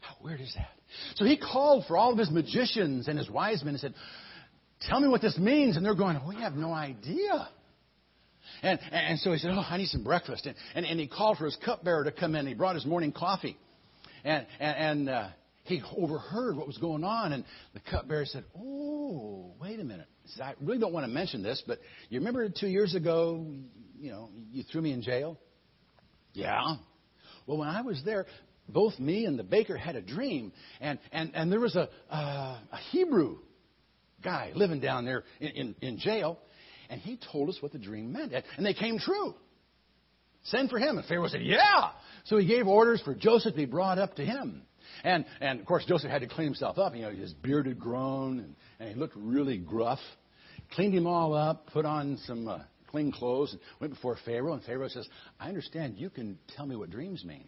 How 0.00 0.16
weird 0.22 0.40
is 0.40 0.52
that? 0.54 0.70
So 1.16 1.24
he 1.24 1.36
called 1.36 1.84
for 1.86 1.96
all 1.96 2.12
of 2.12 2.18
his 2.18 2.30
magicians 2.30 3.08
and 3.08 3.18
his 3.18 3.30
wise 3.30 3.62
men 3.62 3.74
and 3.74 3.80
said, 3.80 3.94
Tell 4.82 5.00
me 5.00 5.08
what 5.08 5.22
this 5.22 5.38
means. 5.38 5.76
And 5.76 5.84
they're 5.84 5.94
going, 5.94 6.18
We 6.26 6.36
have 6.36 6.54
no 6.54 6.72
idea. 6.72 7.48
And, 8.62 8.78
and 8.92 9.18
so 9.18 9.32
he 9.32 9.38
said, 9.38 9.50
Oh, 9.52 9.64
I 9.68 9.76
need 9.76 9.88
some 9.88 10.04
breakfast. 10.04 10.46
And, 10.46 10.54
and, 10.74 10.86
and 10.86 11.00
he 11.00 11.08
called 11.08 11.38
for 11.38 11.46
his 11.46 11.56
cupbearer 11.64 12.04
to 12.04 12.12
come 12.12 12.34
in. 12.34 12.46
He 12.46 12.54
brought 12.54 12.74
his 12.74 12.86
morning 12.86 13.12
coffee. 13.12 13.56
And, 14.24 14.46
and, 14.58 14.76
and 14.76 15.08
uh, 15.08 15.28
he 15.64 15.82
overheard 15.96 16.56
what 16.56 16.66
was 16.66 16.78
going 16.78 17.04
on. 17.04 17.32
And 17.32 17.44
the 17.74 17.80
cupbearer 17.80 18.26
said, 18.26 18.44
Oh, 18.56 19.54
wait 19.60 19.80
a 19.80 19.84
minute. 19.84 20.06
Said, 20.26 20.42
I 20.42 20.54
really 20.60 20.78
don't 20.78 20.92
want 20.92 21.04
to 21.04 21.12
mention 21.12 21.42
this, 21.42 21.62
but 21.66 21.78
you 22.08 22.18
remember 22.18 22.48
two 22.48 22.68
years 22.68 22.94
ago, 22.94 23.46
you 23.98 24.10
know, 24.10 24.30
you 24.50 24.64
threw 24.70 24.80
me 24.80 24.92
in 24.92 25.02
jail? 25.02 25.38
Yeah. 26.32 26.76
Well, 27.46 27.58
when 27.58 27.68
I 27.68 27.82
was 27.82 28.00
there, 28.04 28.26
both 28.68 28.98
me 28.98 29.26
and 29.26 29.38
the 29.38 29.44
baker 29.44 29.76
had 29.76 29.96
a 29.96 30.00
dream, 30.00 30.52
and, 30.80 30.98
and, 31.12 31.30
and 31.34 31.52
there 31.52 31.60
was 31.60 31.76
a, 31.76 31.88
uh, 32.10 32.58
a 32.72 32.76
Hebrew 32.90 33.38
guy 34.22 34.52
living 34.54 34.80
down 34.80 35.04
there 35.04 35.24
in, 35.40 35.48
in, 35.48 35.74
in 35.82 35.98
jail, 35.98 36.38
and 36.88 37.00
he 37.00 37.18
told 37.32 37.50
us 37.50 37.58
what 37.60 37.72
the 37.72 37.78
dream 37.78 38.12
meant, 38.12 38.32
and 38.56 38.64
they 38.64 38.74
came 38.74 38.98
true. 38.98 39.34
Send 40.44 40.70
for 40.70 40.78
him. 40.78 40.98
And 40.98 41.06
Pharaoh 41.06 41.28
said, 41.28 41.42
Yeah. 41.42 41.90
So 42.24 42.38
he 42.38 42.46
gave 42.46 42.66
orders 42.66 43.02
for 43.04 43.14
Joseph 43.14 43.52
to 43.52 43.56
be 43.56 43.64
brought 43.66 43.98
up 43.98 44.16
to 44.16 44.24
him. 44.24 44.62
And, 45.02 45.24
and 45.40 45.60
of 45.60 45.66
course, 45.66 45.84
Joseph 45.86 46.10
had 46.10 46.22
to 46.22 46.28
clean 46.28 46.46
himself 46.46 46.78
up. 46.78 46.94
You 46.94 47.02
know, 47.02 47.10
his 47.10 47.32
beard 47.32 47.66
had 47.66 47.78
grown, 47.78 48.38
and, 48.38 48.56
and 48.78 48.88
he 48.90 48.94
looked 48.94 49.16
really 49.16 49.58
gruff. 49.58 49.98
Cleaned 50.72 50.94
him 50.94 51.06
all 51.06 51.34
up, 51.34 51.66
put 51.72 51.84
on 51.84 52.18
some 52.26 52.48
uh, 52.48 52.60
clean 52.88 53.12
clothes, 53.12 53.52
and 53.52 53.60
went 53.80 53.92
before 53.92 54.16
Pharaoh. 54.24 54.54
And 54.54 54.62
Pharaoh 54.62 54.88
says, 54.88 55.06
I 55.38 55.48
understand 55.48 55.96
you 55.96 56.10
can 56.10 56.38
tell 56.56 56.66
me 56.66 56.76
what 56.76 56.90
dreams 56.90 57.24
mean. 57.24 57.46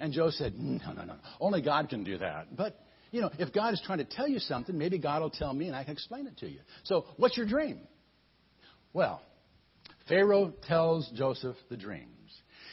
And 0.00 0.12
Joe 0.12 0.30
said, 0.30 0.54
No, 0.56 0.92
no, 0.92 1.04
no. 1.04 1.14
Only 1.40 1.62
God 1.62 1.88
can 1.88 2.04
do 2.04 2.18
that. 2.18 2.56
But, 2.56 2.78
you 3.10 3.20
know, 3.20 3.30
if 3.38 3.52
God 3.52 3.74
is 3.74 3.82
trying 3.84 3.98
to 3.98 4.04
tell 4.04 4.28
you 4.28 4.38
something, 4.38 4.76
maybe 4.76 4.98
God 4.98 5.22
will 5.22 5.30
tell 5.30 5.52
me 5.52 5.66
and 5.66 5.76
I 5.76 5.84
can 5.84 5.92
explain 5.92 6.26
it 6.26 6.38
to 6.38 6.48
you. 6.48 6.60
So, 6.84 7.06
what's 7.16 7.36
your 7.36 7.46
dream? 7.46 7.80
Well, 8.92 9.22
Pharaoh 10.08 10.52
tells 10.66 11.10
Joseph 11.14 11.56
the 11.70 11.76
dreams. 11.76 12.08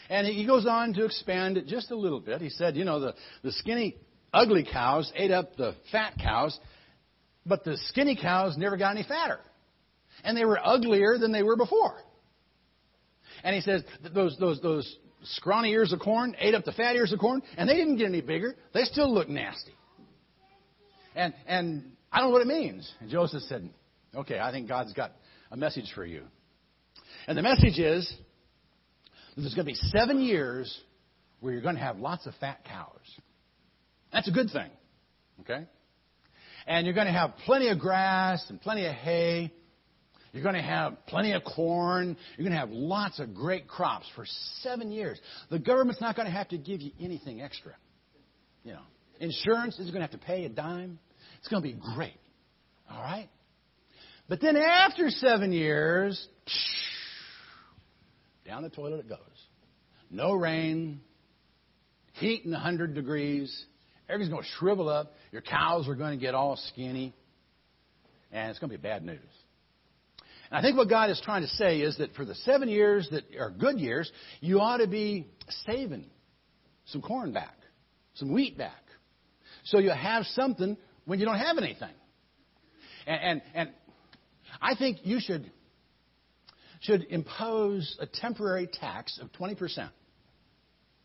And 0.09 0.25
he 0.25 0.45
goes 0.45 0.65
on 0.65 0.93
to 0.93 1.05
expand 1.05 1.57
it 1.57 1.67
just 1.67 1.91
a 1.91 1.95
little 1.95 2.19
bit. 2.19 2.41
He 2.41 2.49
said, 2.49 2.75
you 2.75 2.83
know, 2.83 2.99
the, 2.99 3.15
the 3.43 3.51
skinny, 3.51 3.95
ugly 4.33 4.67
cows 4.69 5.11
ate 5.15 5.31
up 5.31 5.55
the 5.55 5.75
fat 5.91 6.13
cows, 6.19 6.57
but 7.45 7.63
the 7.63 7.77
skinny 7.89 8.17
cows 8.19 8.57
never 8.57 8.75
got 8.75 8.95
any 8.95 9.03
fatter. 9.03 9.39
And 10.23 10.35
they 10.35 10.45
were 10.45 10.59
uglier 10.61 11.17
than 11.17 11.31
they 11.31 11.43
were 11.43 11.55
before. 11.55 11.95
And 13.43 13.55
he 13.55 13.61
says, 13.61 13.83
those, 14.13 14.35
those, 14.39 14.59
those 14.61 14.97
scrawny 15.23 15.71
ears 15.71 15.93
of 15.93 15.99
corn 15.99 16.35
ate 16.39 16.55
up 16.55 16.65
the 16.65 16.71
fat 16.71 16.95
ears 16.95 17.13
of 17.13 17.19
corn, 17.19 17.41
and 17.57 17.69
they 17.69 17.75
didn't 17.75 17.97
get 17.97 18.07
any 18.07 18.21
bigger. 18.21 18.55
They 18.73 18.83
still 18.83 19.13
look 19.13 19.29
nasty. 19.29 19.73
And, 21.15 21.33
and 21.47 21.91
I 22.11 22.19
don't 22.19 22.29
know 22.29 22.33
what 22.33 22.41
it 22.41 22.47
means. 22.47 22.91
And 22.99 23.09
Joseph 23.09 23.43
said, 23.43 23.69
okay, 24.15 24.39
I 24.39 24.51
think 24.51 24.67
God's 24.67 24.93
got 24.93 25.11
a 25.51 25.57
message 25.57 25.91
for 25.93 26.05
you. 26.05 26.23
And 27.29 27.37
the 27.37 27.43
message 27.43 27.77
is 27.77 28.11
that 29.35 29.41
there's 29.41 29.53
going 29.53 29.67
to 29.67 29.71
be 29.71 29.75
seven 29.75 30.19
years 30.19 30.75
where 31.41 31.53
you're 31.53 31.61
going 31.61 31.75
to 31.75 31.81
have 31.81 31.99
lots 31.99 32.25
of 32.25 32.33
fat 32.39 32.65
cows. 32.65 32.97
That's 34.11 34.27
a 34.27 34.31
good 34.31 34.49
thing. 34.49 34.71
Okay? 35.41 35.67
And 36.65 36.87
you're 36.87 36.95
going 36.95 37.05
to 37.05 37.13
have 37.13 37.35
plenty 37.45 37.67
of 37.67 37.77
grass 37.77 38.43
and 38.49 38.59
plenty 38.59 38.87
of 38.87 38.95
hay. 38.95 39.53
You're 40.33 40.41
going 40.41 40.55
to 40.55 40.61
have 40.63 41.05
plenty 41.05 41.33
of 41.33 41.43
corn. 41.43 42.17
You're 42.35 42.45
going 42.49 42.59
to 42.59 42.59
have 42.59 42.71
lots 42.71 43.19
of 43.19 43.35
great 43.35 43.67
crops 43.67 44.07
for 44.15 44.25
seven 44.63 44.91
years. 44.91 45.19
The 45.51 45.59
government's 45.59 46.01
not 46.01 46.15
going 46.15 46.25
to 46.25 46.33
have 46.33 46.49
to 46.49 46.57
give 46.57 46.81
you 46.81 46.93
anything 46.99 47.43
extra. 47.43 47.73
You 48.63 48.73
know, 48.73 48.81
insurance 49.19 49.75
isn't 49.75 49.93
going 49.93 50.03
to 50.03 50.11
have 50.11 50.19
to 50.19 50.25
pay 50.25 50.45
a 50.45 50.49
dime. 50.49 50.97
It's 51.37 51.47
going 51.47 51.61
to 51.61 51.69
be 51.69 51.79
great. 51.93 52.17
All 52.89 52.99
right? 52.99 53.29
But 54.27 54.41
then 54.41 54.57
after 54.57 55.11
seven 55.11 55.51
years, 55.51 56.27
down 58.61 58.69
the 58.69 58.75
toilet 58.75 58.99
it 58.99 59.09
goes. 59.09 59.17
No 60.11 60.33
rain, 60.33 61.01
heat 62.13 62.43
in 62.45 62.51
100 62.51 62.93
degrees. 62.93 63.65
Everything's 64.09 64.33
going 64.33 64.43
to 64.43 64.49
shrivel 64.59 64.89
up. 64.89 65.13
Your 65.31 65.41
cows 65.41 65.87
are 65.87 65.95
going 65.95 66.17
to 66.17 66.23
get 66.23 66.35
all 66.35 66.57
skinny. 66.71 67.13
And 68.31 68.49
it's 68.49 68.59
going 68.59 68.71
to 68.71 68.77
be 68.77 68.81
bad 68.81 69.05
news. 69.05 69.19
And 70.51 70.57
I 70.57 70.61
think 70.61 70.77
what 70.77 70.89
God 70.89 71.09
is 71.09 71.21
trying 71.23 71.43
to 71.43 71.47
say 71.47 71.79
is 71.79 71.97
that 71.97 72.15
for 72.15 72.25
the 72.25 72.35
seven 72.35 72.69
years 72.69 73.07
that 73.11 73.23
are 73.39 73.51
good 73.51 73.79
years, 73.79 74.11
you 74.41 74.59
ought 74.59 74.77
to 74.77 74.87
be 74.87 75.27
saving 75.65 76.07
some 76.87 77.01
corn 77.01 77.31
back, 77.31 77.55
some 78.15 78.33
wheat 78.33 78.57
back. 78.57 78.83
So 79.65 79.77
you 79.77 79.91
have 79.91 80.25
something 80.33 80.75
when 81.05 81.19
you 81.19 81.25
don't 81.25 81.37
have 81.37 81.57
anything. 81.57 81.93
And, 83.05 83.21
and, 83.21 83.41
and 83.53 83.69
I 84.61 84.75
think 84.75 84.99
you 85.03 85.19
should, 85.19 85.51
should 86.81 87.05
impose 87.09 87.97
a 87.99 88.05
temporary 88.05 88.67
tax 88.67 89.19
of 89.21 89.31
20%. 89.33 89.89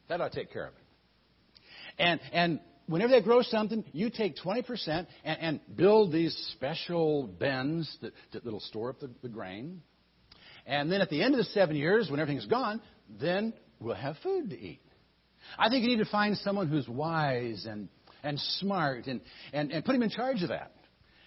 That 0.09 0.21
ought 0.21 0.33
to 0.33 0.39
take 0.39 0.53
care 0.53 0.67
of 0.67 0.75
it. 0.75 0.81
And, 1.99 2.21
and 2.33 2.61
whenever 2.87 3.13
they 3.13 3.23
grow 3.23 3.43
something, 3.43 3.85
you 3.93 4.11
take 4.11 4.37
20% 4.37 5.07
and, 5.25 5.39
and 5.41 5.61
build 5.77 6.13
these 6.13 6.35
special 6.57 7.27
bins 7.27 7.97
that, 8.03 8.13
that 8.33 8.45
will 8.45 8.61
store 8.61 8.91
up 8.91 9.01
the, 9.01 9.11
the 9.23 9.29
grain. 9.29 9.83
And 10.67 10.91
then 10.91 11.01
at 11.01 11.11
the 11.11 11.23
end 11.23 11.35
of 11.35 11.39
the 11.39 11.45
seven 11.45 11.77
years, 11.77 12.11
when 12.11 12.21
everything's 12.21 12.47
gone, 12.47 12.81
then 13.21 13.53
we'll 13.81 13.95
have 13.95 14.17
food 14.23 14.51
to 14.51 14.59
eat. 14.59 14.81
I 15.59 15.69
think 15.69 15.83
you 15.83 15.91
need 15.91 16.03
to 16.03 16.11
find 16.11 16.37
someone 16.39 16.69
who's 16.69 16.89
wise 16.89 17.67
and, 17.69 17.89
and 18.23 18.39
smart 18.41 19.07
and, 19.07 19.21
and, 19.53 19.71
and 19.71 19.85
put 19.85 19.95
him 19.95 20.03
in 20.03 20.11
charge 20.11 20.43
of 20.43 20.49
that. 20.49 20.73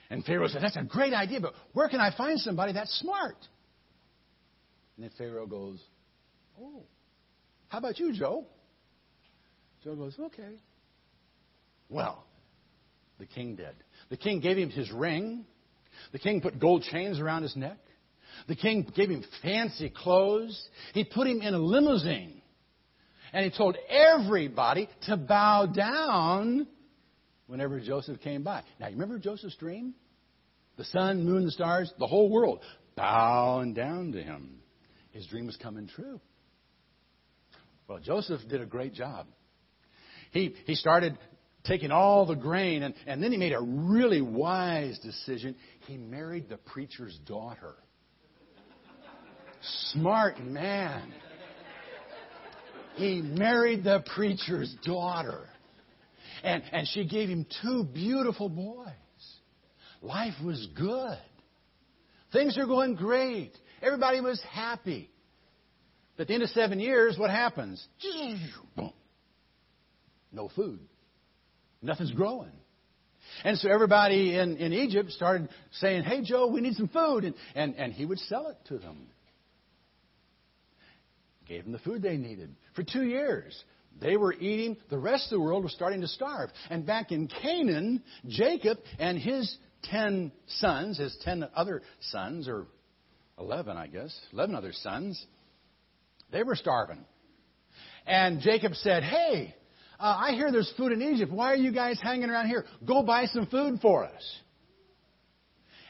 And 0.10 0.24
Pharaoh 0.26 0.48
said, 0.48 0.62
That's 0.64 0.78
a 0.78 0.84
great 0.84 1.14
idea, 1.14 1.40
but 1.42 1.54
where 1.74 1.90
can 1.90 2.00
I 2.00 2.16
find 2.16 2.40
somebody 2.40 2.74
that's 2.74 2.92
smart? 3.00 3.36
And 4.98 5.04
then 5.04 5.12
Pharaoh 5.18 5.46
goes, 5.46 5.80
Oh, 6.60 6.84
how 7.70 7.78
about 7.78 8.00
you, 8.00 8.14
Joe? 8.14 8.46
Joe 9.84 9.96
goes, 9.96 10.16
Okay. 10.20 10.60
Well, 11.90 12.26
the 13.20 13.26
king 13.26 13.56
did. 13.56 13.76
The 14.10 14.18
king 14.18 14.42
gave 14.42 14.58
him 14.58 14.70
his 14.70 14.92
ring. 14.92 15.46
The 16.12 16.20
king 16.20 16.42
put 16.42 16.60
gold 16.60 16.84
chains 16.84 17.20
around 17.20 17.44
his 17.44 17.56
neck. 17.56 17.78
The 18.48 18.56
king 18.56 18.88
gave 18.96 19.10
him 19.10 19.24
fancy 19.42 19.90
clothes. 19.90 20.62
He 20.94 21.04
put 21.04 21.28
him 21.28 21.42
in 21.42 21.54
a 21.54 21.60
limousine. 21.60 22.42
And 23.34 23.44
he 23.44 23.56
told 23.56 23.78
everybody 23.90 24.90
to 25.08 25.18
bow 25.18 25.66
down 25.66 26.68
whenever 27.48 27.80
Joseph 27.80 28.22
came 28.22 28.44
by. 28.44 28.64
Now, 28.80 28.88
you 28.88 28.94
remember 28.94 29.20
Joseph's 29.20 29.56
dream? 29.56 29.94
The 30.78 30.86
sun, 30.86 31.26
moon, 31.26 31.46
the 31.46 31.52
stars, 31.52 31.92
the 31.98 32.08
whole 32.08 32.30
world 32.30 32.62
bowing 32.96 33.74
down 33.74 34.12
to 34.12 34.22
him. 34.22 34.60
His 35.18 35.26
dream 35.26 35.48
was 35.48 35.56
coming 35.56 35.88
true. 35.88 36.22
Well, 37.88 37.98
Joseph 37.98 38.42
did 38.48 38.62
a 38.62 38.68
great 38.68 38.94
job. 38.94 39.26
He, 40.30 40.54
he 40.68 40.76
started 40.76 41.18
taking 41.64 41.90
all 41.90 42.28
the 42.28 42.36
grain, 42.36 42.84
and, 42.84 42.94
and 43.08 43.24
then 43.24 43.32
he 43.32 43.38
made 43.40 43.54
a 43.54 43.60
really 43.60 44.22
wise 44.22 45.00
decision. 45.00 45.56
He 45.88 45.98
married 45.98 46.50
the 46.50 46.58
preacher's 46.58 47.18
daughter. 47.26 47.74
Smart 49.92 50.40
man. 50.40 51.12
He 52.94 53.24
married 53.24 53.84
the 53.84 54.04
preacher's 54.16 54.72
daughter. 54.86 55.50
And, 56.44 56.62
and 56.72 56.88
she 56.90 57.08
gave 57.08 57.28
him 57.28 57.48
two 57.64 57.86
beautiful 57.86 58.50
boys. 58.50 58.92
Life 60.04 60.36
was 60.46 60.68
good. 60.78 61.18
Things 62.32 62.56
are 62.60 62.68
going 62.68 62.94
great. 62.94 63.54
Everybody 63.82 64.22
was 64.22 64.42
happy. 64.52 65.10
But 66.16 66.24
at 66.24 66.28
the 66.30 66.34
end 66.34 66.44
of 66.44 66.50
seven 66.50 66.80
years, 66.80 67.18
what 67.18 67.30
happens? 67.30 67.86
No 70.32 70.50
food. 70.56 70.80
Nothing's 71.82 72.12
growing. 72.12 72.52
And 73.44 73.58
so 73.58 73.70
everybody 73.70 74.36
in, 74.38 74.58
in 74.58 74.74
Egypt 74.74 75.12
started 75.12 75.50
saying, 75.74 76.04
Hey, 76.04 76.22
Joe, 76.24 76.48
we 76.48 76.62
need 76.62 76.76
some 76.76 76.88
food. 76.88 77.24
And, 77.24 77.36
and, 77.56 77.76
and 77.76 77.94
he 77.94 78.06
would 78.06 78.20
sell 78.20 78.48
it 78.48 78.58
to 78.70 78.78
them. 78.78 79.08
Gave 81.48 81.64
them 81.64 81.72
the 81.72 81.80
food 81.80 82.02
they 82.02 82.18
needed. 82.18 82.56
For 82.76 82.84
two 82.84 83.04
years, 83.04 83.64
they 84.02 84.18
were 84.18 84.34
eating. 84.34 84.78
The 84.90 84.98
rest 84.98 85.26
of 85.32 85.38
the 85.38 85.44
world 85.44 85.64
was 85.64 85.74
starting 85.74 86.02
to 86.02 86.08
starve. 86.08 86.50
And 86.70 86.86
back 86.86 87.12
in 87.12 87.28
Canaan, 87.28 88.04
Jacob 88.28 88.80
and 89.00 89.18
his 89.18 89.56
ten 89.84 90.32
sons, 90.48 90.98
his 90.98 91.18
ten 91.24 91.48
other 91.56 91.84
sons, 92.12 92.48
or 92.48 92.68
11, 93.40 93.78
I 93.78 93.88
guess, 93.88 94.18
11 94.34 94.56
other 94.56 94.74
sons, 94.74 95.24
they 96.32 96.44
were 96.44 96.56
starving. 96.56 97.06
And 98.06 98.42
Jacob 98.42 98.74
said, 98.76 99.04
Hey, 99.04 99.54
uh, 100.00 100.18
I 100.28 100.34
hear 100.34 100.52
there's 100.52 100.72
food 100.78 100.92
in 100.92 101.02
Egypt. 101.02 101.32
Why 101.32 101.52
are 101.52 101.58
you 101.58 101.72
guys 101.72 102.00
hanging 102.02 102.30
around 102.30 102.48
here? 102.48 102.66
Go 102.86 103.04
buy 103.04 103.26
some 103.26 103.48
food 103.48 103.80
for 103.82 104.06
us. 104.06 104.40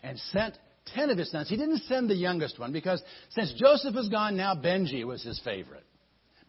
And 0.04 0.18
sent 0.32 0.58
ten 0.94 1.10
of 1.10 1.18
his 1.18 1.30
sons. 1.32 1.50
He 1.50 1.58
didn't 1.58 1.80
send 1.80 2.10
the 2.10 2.16
youngest 2.16 2.60
one 2.60 2.72
because 2.72 3.02
since 3.30 3.54
Joseph 3.54 3.94
was 3.94 4.10
gone, 4.10 4.38
now 4.38 4.56
Benji 4.56 5.04
was 5.04 5.24
his 5.24 5.40
favorite. 5.44 5.84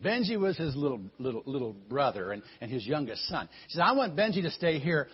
Benji 0.03 0.39
was 0.39 0.57
his 0.57 0.77
little 0.77 1.01
little 1.19 1.43
little 1.45 1.73
brother 1.73 2.31
and, 2.31 2.43
and 2.61 2.71
his 2.71 2.87
youngest 2.87 3.27
son. 3.27 3.49
He 3.67 3.75
said, 3.75 3.83
I 3.83 3.93
want 3.93 4.15
Benji 4.15 4.43
to 4.43 4.51
stay 4.51 4.79
here. 4.79 5.09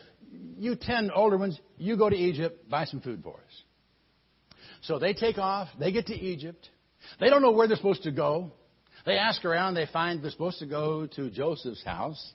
You 0.58 0.76
ten 0.76 1.10
older 1.14 1.38
ones, 1.38 1.58
you 1.78 1.96
go 1.96 2.10
to 2.10 2.16
Egypt, 2.16 2.68
buy 2.68 2.84
some 2.84 3.00
food 3.00 3.22
for 3.22 3.36
us. 3.36 3.62
So 4.84 4.98
they 4.98 5.14
take 5.14 5.38
off, 5.38 5.68
they 5.78 5.92
get 5.92 6.06
to 6.06 6.14
Egypt, 6.14 6.68
They 7.20 7.28
don't 7.28 7.42
know 7.42 7.52
where 7.52 7.66
they're 7.66 7.76
supposed 7.76 8.02
to 8.04 8.10
go. 8.10 8.52
They 9.06 9.16
ask 9.16 9.44
around, 9.44 9.74
they 9.74 9.86
find 9.92 10.22
they're 10.22 10.30
supposed 10.30 10.58
to 10.60 10.66
go 10.66 11.06
to 11.06 11.30
Joseph's 11.30 11.84
house. 11.84 12.32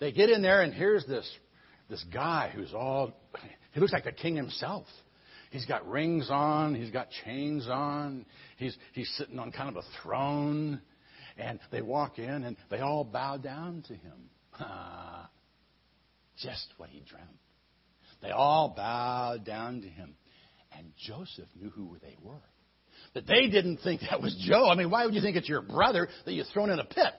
They 0.00 0.12
get 0.12 0.30
in 0.30 0.42
there, 0.42 0.62
and 0.62 0.72
here's 0.72 1.06
this, 1.06 1.30
this 1.88 2.04
guy 2.12 2.50
who's 2.54 2.72
all, 2.74 3.12
he 3.72 3.80
looks 3.80 3.92
like 3.92 4.04
the 4.04 4.12
king 4.12 4.36
himself. 4.36 4.86
He's 5.50 5.66
got 5.66 5.86
rings 5.86 6.28
on, 6.30 6.74
he's 6.74 6.90
got 6.90 7.08
chains 7.24 7.68
on, 7.68 8.24
he's, 8.56 8.76
he's 8.94 9.10
sitting 9.16 9.38
on 9.38 9.52
kind 9.52 9.68
of 9.68 9.76
a 9.76 9.82
throne. 10.02 10.80
And 11.36 11.58
they 11.70 11.82
walk 11.82 12.18
in, 12.18 12.44
and 12.44 12.56
they 12.70 12.80
all 12.80 13.04
bow 13.04 13.38
down 13.38 13.82
to 13.88 13.94
him. 13.94 14.30
Ah, 14.58 15.30
just 16.38 16.66
what 16.76 16.90
he 16.90 17.00
dreamt. 17.00 17.28
They 18.22 18.30
all 18.30 18.74
bow 18.76 19.38
down 19.38 19.80
to 19.82 19.88
him. 19.88 20.14
And 20.78 20.92
Joseph 20.96 21.48
knew 21.60 21.70
who 21.70 21.96
they 22.02 22.16
were. 22.22 22.42
But 23.14 23.26
they 23.26 23.48
didn't 23.48 23.78
think 23.78 24.02
that 24.08 24.22
was 24.22 24.34
Joe. 24.48 24.68
I 24.68 24.74
mean, 24.74 24.90
why 24.90 25.04
would 25.04 25.14
you 25.14 25.20
think 25.20 25.36
it's 25.36 25.48
your 25.48 25.62
brother 25.62 26.08
that 26.24 26.32
you've 26.32 26.46
thrown 26.52 26.70
in 26.70 26.78
a 26.78 26.84
pit, 26.84 27.12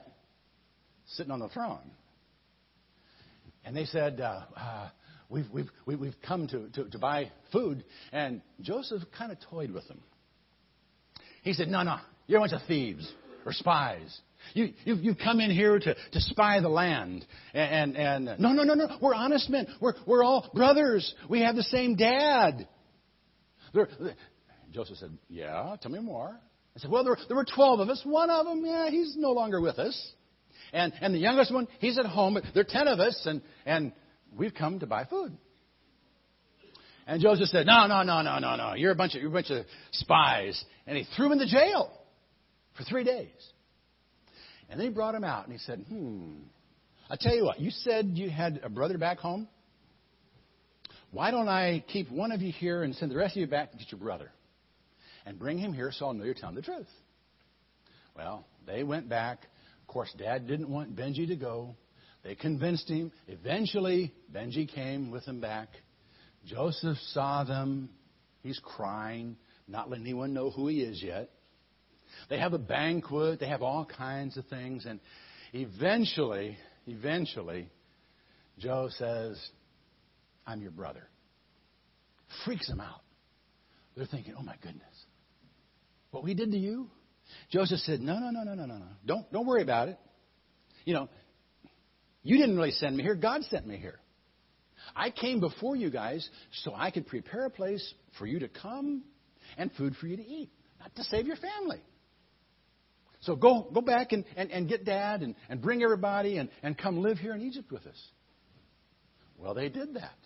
sitting 1.06 1.30
on 1.30 1.38
the 1.38 1.48
throne? 1.48 1.90
And 3.64 3.76
they 3.76 3.84
said, 3.84 4.20
uh, 4.20 4.42
uh, 4.56 4.88
we've, 5.28 5.46
we've, 5.52 5.70
we've 5.86 6.16
come 6.26 6.48
to, 6.48 6.68
to, 6.70 6.90
to 6.90 6.98
buy 6.98 7.30
food. 7.52 7.84
And 8.12 8.42
Joseph 8.60 9.02
kind 9.16 9.32
of 9.32 9.38
toyed 9.50 9.70
with 9.70 9.86
them. 9.88 10.00
He 11.42 11.52
said, 11.52 11.68
No, 11.68 11.82
no, 11.82 11.96
you're 12.26 12.38
a 12.38 12.42
bunch 12.42 12.52
of 12.52 12.66
thieves 12.66 13.10
or 13.44 13.52
spies. 13.52 14.20
You, 14.52 14.72
you've, 14.84 14.98
you've 15.00 15.18
come 15.18 15.40
in 15.40 15.50
here 15.50 15.78
to, 15.78 15.94
to 15.94 16.20
spy 16.20 16.60
the 16.60 16.68
land. 16.68 17.24
And, 17.54 17.96
and, 17.96 18.28
and 18.28 18.40
no, 18.40 18.52
no, 18.52 18.62
no, 18.62 18.74
no. 18.74 18.98
We're 19.00 19.14
honest 19.14 19.48
men. 19.48 19.66
We're, 19.80 19.94
we're 20.06 20.22
all 20.22 20.50
brothers. 20.54 21.14
We 21.28 21.40
have 21.40 21.56
the 21.56 21.62
same 21.62 21.96
dad. 21.96 22.68
They're, 23.74 23.88
Joseph 24.72 24.96
said, 24.96 25.10
Yeah, 25.28 25.76
tell 25.82 25.90
me 25.90 26.00
more. 26.00 26.38
I 26.76 26.78
said, 26.78 26.90
Well, 26.90 27.04
there, 27.04 27.16
there 27.28 27.36
were 27.36 27.44
12 27.44 27.80
of 27.80 27.88
us. 27.88 28.00
One 28.04 28.30
of 28.30 28.46
them, 28.46 28.64
yeah, 28.64 28.88
he's 28.88 29.14
no 29.16 29.32
longer 29.32 29.60
with 29.60 29.78
us. 29.78 30.12
And, 30.72 30.92
and 31.00 31.14
the 31.14 31.18
youngest 31.18 31.52
one, 31.52 31.68
he's 31.80 31.98
at 31.98 32.06
home. 32.06 32.34
But 32.34 32.44
there 32.54 32.62
are 32.62 32.66
10 32.68 32.88
of 32.88 33.00
us, 33.00 33.20
and, 33.26 33.42
and 33.66 33.92
we've 34.36 34.54
come 34.54 34.80
to 34.80 34.86
buy 34.86 35.04
food. 35.04 35.36
And 37.06 37.20
Joseph 37.20 37.48
said, 37.48 37.66
No, 37.66 37.86
no, 37.86 38.02
no, 38.02 38.22
no, 38.22 38.38
no, 38.38 38.56
no. 38.56 38.74
You're 38.74 38.92
a 38.92 38.96
bunch 38.96 39.14
of, 39.14 39.20
you're 39.20 39.30
a 39.30 39.34
bunch 39.34 39.50
of 39.50 39.66
spies. 39.92 40.62
And 40.86 40.96
he 40.96 41.04
threw 41.16 41.26
him 41.26 41.32
in 41.32 41.38
the 41.38 41.46
jail 41.46 41.92
for 42.76 42.84
three 42.84 43.04
days. 43.04 43.28
And 44.70 44.80
then 44.80 44.88
he 44.88 44.92
brought 44.92 45.14
him 45.14 45.24
out 45.24 45.44
and 45.44 45.52
he 45.52 45.58
said, 45.58 45.84
Hmm, 45.88 46.36
I 47.10 47.16
tell 47.20 47.34
you 47.34 47.44
what, 47.44 47.60
you 47.60 47.70
said 47.70 48.12
you 48.14 48.30
had 48.30 48.60
a 48.64 48.68
brother 48.68 48.98
back 48.98 49.18
home. 49.18 49.48
Why 51.14 51.30
don't 51.30 51.48
I 51.48 51.84
keep 51.92 52.10
one 52.10 52.32
of 52.32 52.42
you 52.42 52.50
here 52.50 52.82
and 52.82 52.92
send 52.96 53.12
the 53.12 53.16
rest 53.16 53.36
of 53.36 53.40
you 53.40 53.46
back 53.46 53.70
to 53.70 53.78
get 53.78 53.92
your 53.92 54.00
brother? 54.00 54.32
And 55.24 55.38
bring 55.38 55.58
him 55.58 55.72
here 55.72 55.92
so 55.92 56.06
I'll 56.06 56.12
know 56.12 56.24
you're 56.24 56.34
telling 56.34 56.56
the 56.56 56.62
truth. 56.62 56.88
Well, 58.16 58.44
they 58.66 58.82
went 58.82 59.08
back. 59.08 59.44
Of 59.82 59.86
course, 59.86 60.12
Dad 60.18 60.48
didn't 60.48 60.68
want 60.68 60.96
Benji 60.96 61.28
to 61.28 61.36
go. 61.36 61.76
They 62.24 62.34
convinced 62.34 62.90
him. 62.90 63.12
Eventually, 63.28 64.12
Benji 64.34 64.68
came 64.68 65.12
with 65.12 65.24
them 65.24 65.40
back. 65.40 65.68
Joseph 66.46 66.98
saw 67.12 67.44
them. 67.44 67.90
He's 68.42 68.58
crying, 68.58 69.36
not 69.68 69.88
letting 69.88 70.06
anyone 70.06 70.34
know 70.34 70.50
who 70.50 70.66
he 70.66 70.80
is 70.80 71.00
yet. 71.00 71.30
They 72.28 72.40
have 72.40 72.54
a 72.54 72.58
banquet. 72.58 73.38
They 73.38 73.48
have 73.48 73.62
all 73.62 73.84
kinds 73.86 74.36
of 74.36 74.46
things. 74.46 74.84
And 74.84 74.98
eventually, 75.52 76.58
eventually, 76.88 77.68
Joe 78.58 78.88
says, 78.98 79.40
I'm 80.46 80.60
your 80.60 80.70
brother. 80.70 81.08
Freaks 82.44 82.68
them 82.68 82.80
out. 82.80 83.00
They're 83.96 84.06
thinking, 84.06 84.34
oh 84.38 84.42
my 84.42 84.56
goodness. 84.62 84.82
What 86.10 86.24
we 86.24 86.34
did 86.34 86.52
to 86.52 86.58
you? 86.58 86.90
Joseph 87.50 87.80
said, 87.80 88.00
no, 88.00 88.18
no, 88.18 88.30
no, 88.30 88.42
no, 88.42 88.54
no, 88.54 88.66
no, 88.66 88.78
no. 88.78 88.86
Don't, 89.06 89.32
don't 89.32 89.46
worry 89.46 89.62
about 89.62 89.88
it. 89.88 89.98
You 90.84 90.94
know, 90.94 91.08
you 92.22 92.38
didn't 92.38 92.56
really 92.56 92.72
send 92.72 92.96
me 92.96 93.02
here. 93.02 93.14
God 93.14 93.42
sent 93.44 93.66
me 93.66 93.76
here. 93.76 93.98
I 94.94 95.10
came 95.10 95.40
before 95.40 95.76
you 95.76 95.90
guys 95.90 96.28
so 96.62 96.74
I 96.74 96.90
could 96.90 97.06
prepare 97.06 97.46
a 97.46 97.50
place 97.50 97.94
for 98.18 98.26
you 98.26 98.40
to 98.40 98.48
come 98.48 99.02
and 99.56 99.70
food 99.72 99.94
for 99.96 100.06
you 100.06 100.16
to 100.16 100.26
eat, 100.26 100.50
not 100.80 100.94
to 100.96 101.04
save 101.04 101.26
your 101.26 101.36
family. 101.36 101.80
So 103.20 103.36
go, 103.36 103.66
go 103.72 103.80
back 103.80 104.12
and, 104.12 104.24
and, 104.36 104.50
and 104.50 104.68
get 104.68 104.84
dad 104.84 105.22
and, 105.22 105.34
and 105.48 105.62
bring 105.62 105.82
everybody 105.82 106.36
and, 106.36 106.50
and 106.62 106.76
come 106.76 107.00
live 107.00 107.18
here 107.18 107.34
in 107.34 107.40
Egypt 107.40 107.72
with 107.72 107.86
us. 107.86 107.96
Well, 109.38 109.54
they 109.54 109.68
did 109.68 109.94
that. 109.94 110.18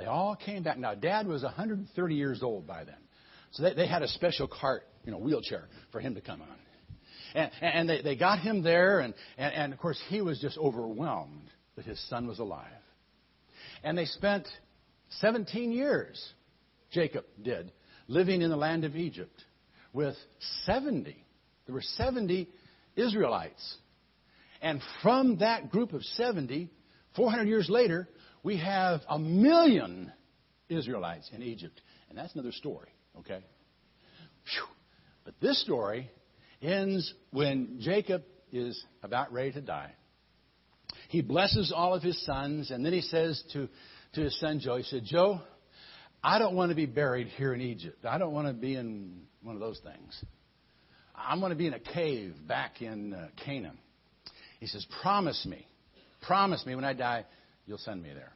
They 0.00 0.06
all 0.06 0.34
came 0.34 0.64
back. 0.64 0.78
Now, 0.78 0.94
dad 0.94 1.28
was 1.28 1.44
130 1.44 2.14
years 2.14 2.42
old 2.42 2.66
by 2.66 2.84
then. 2.84 2.96
So 3.52 3.62
they, 3.62 3.74
they 3.74 3.86
had 3.86 4.02
a 4.02 4.08
special 4.08 4.48
cart, 4.48 4.82
you 5.04 5.12
know, 5.12 5.18
wheelchair 5.18 5.68
for 5.92 6.00
him 6.00 6.16
to 6.16 6.20
come 6.20 6.42
on. 6.42 6.48
And, 7.32 7.50
and 7.60 7.88
they, 7.88 8.02
they 8.02 8.16
got 8.16 8.40
him 8.40 8.62
there, 8.62 8.98
and, 8.98 9.14
and, 9.38 9.54
and 9.54 9.72
of 9.72 9.78
course, 9.78 10.02
he 10.08 10.20
was 10.20 10.40
just 10.40 10.58
overwhelmed 10.58 11.48
that 11.76 11.84
his 11.84 12.00
son 12.08 12.26
was 12.26 12.40
alive. 12.40 12.66
And 13.84 13.96
they 13.96 14.06
spent 14.06 14.48
17 15.20 15.70
years, 15.70 16.32
Jacob 16.90 17.24
did, 17.40 17.70
living 18.08 18.42
in 18.42 18.50
the 18.50 18.56
land 18.56 18.84
of 18.84 18.96
Egypt 18.96 19.44
with 19.92 20.16
70 20.64 21.24
there 21.70 21.74
were 21.76 21.82
70 21.82 22.48
Israelites. 22.96 23.76
And 24.60 24.82
from 25.02 25.38
that 25.38 25.70
group 25.70 25.92
of 25.92 26.02
70, 26.02 26.68
400 27.14 27.46
years 27.46 27.70
later, 27.70 28.08
we 28.42 28.58
have 28.58 29.00
a 29.08 29.18
million 29.18 30.12
Israelites 30.68 31.30
in 31.34 31.42
Egypt. 31.42 31.80
And 32.08 32.18
that's 32.18 32.34
another 32.34 32.52
story, 32.52 32.88
okay? 33.18 33.40
Whew. 34.44 34.66
But 35.24 35.34
this 35.40 35.62
story 35.62 36.10
ends 36.62 37.12
when 37.30 37.78
Jacob 37.80 38.22
is 38.52 38.82
about 39.02 39.32
ready 39.32 39.52
to 39.52 39.60
die. 39.60 39.92
He 41.08 41.22
blesses 41.22 41.72
all 41.74 41.94
of 41.94 42.02
his 42.02 42.24
sons, 42.24 42.70
and 42.70 42.84
then 42.84 42.92
he 42.92 43.00
says 43.00 43.42
to, 43.52 43.68
to 44.14 44.20
his 44.20 44.38
son 44.40 44.60
Joe, 44.60 44.76
he 44.76 44.82
said, 44.84 45.02
Joe, 45.04 45.40
I 46.22 46.38
don't 46.38 46.54
want 46.54 46.70
to 46.70 46.76
be 46.76 46.86
buried 46.86 47.28
here 47.28 47.54
in 47.54 47.60
Egypt. 47.60 48.04
I 48.04 48.18
don't 48.18 48.32
want 48.32 48.46
to 48.46 48.52
be 48.52 48.76
in 48.76 49.22
one 49.42 49.54
of 49.54 49.60
those 49.60 49.80
things. 49.80 50.24
I'm 51.14 51.40
going 51.40 51.50
to 51.50 51.56
be 51.56 51.66
in 51.66 51.74
a 51.74 51.80
cave 51.80 52.34
back 52.46 52.82
in 52.82 53.12
uh, 53.12 53.28
Canaan. 53.44 53.78
He 54.58 54.66
says, 54.66 54.86
Promise 55.02 55.46
me, 55.46 55.66
promise 56.22 56.64
me 56.66 56.74
when 56.74 56.84
I 56.84 56.92
die, 56.92 57.24
you'll 57.70 57.78
send 57.78 58.02
me 58.02 58.10
there. 58.12 58.32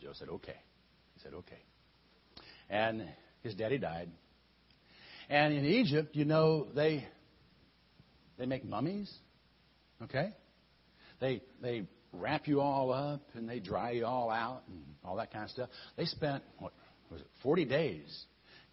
Joe 0.00 0.12
said, 0.14 0.30
Okay. 0.30 0.56
He 1.14 1.20
said, 1.22 1.34
Okay. 1.34 1.62
And 2.70 3.06
his 3.42 3.54
daddy 3.54 3.76
died. 3.76 4.08
And 5.28 5.52
in 5.52 5.66
Egypt, 5.66 6.16
you 6.16 6.24
know, 6.24 6.66
they 6.74 7.06
they 8.38 8.46
make 8.46 8.64
mummies. 8.64 9.12
Okay? 10.02 10.30
They 11.20 11.42
they 11.60 11.84
wrap 12.10 12.48
you 12.48 12.62
all 12.62 12.90
up 12.90 13.20
and 13.34 13.46
they 13.46 13.60
dry 13.60 13.90
you 13.90 14.06
all 14.06 14.30
out 14.30 14.62
and 14.66 14.82
all 15.04 15.16
that 15.16 15.30
kind 15.30 15.44
of 15.44 15.50
stuff. 15.50 15.68
They 15.98 16.06
spent 16.06 16.42
what 16.58 16.72
was 17.10 17.20
it, 17.20 17.26
40 17.42 17.66
days 17.66 18.24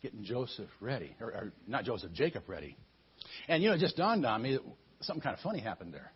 getting 0.02 0.24
Joseph 0.24 0.70
ready, 0.80 1.16
or, 1.20 1.28
or 1.28 1.54
not 1.68 1.84
Joseph, 1.84 2.14
Jacob 2.14 2.44
ready. 2.48 2.78
And 3.50 3.62
you 3.62 3.70
know, 3.70 3.76
it 3.76 3.80
just 3.80 3.98
dawned 3.98 4.26
on 4.26 4.42
me 4.42 4.54
that 4.54 4.62
something 5.02 5.22
kind 5.22 5.36
of 5.36 5.42
funny 5.42 5.60
happened 5.60 5.94
there. 5.94 6.14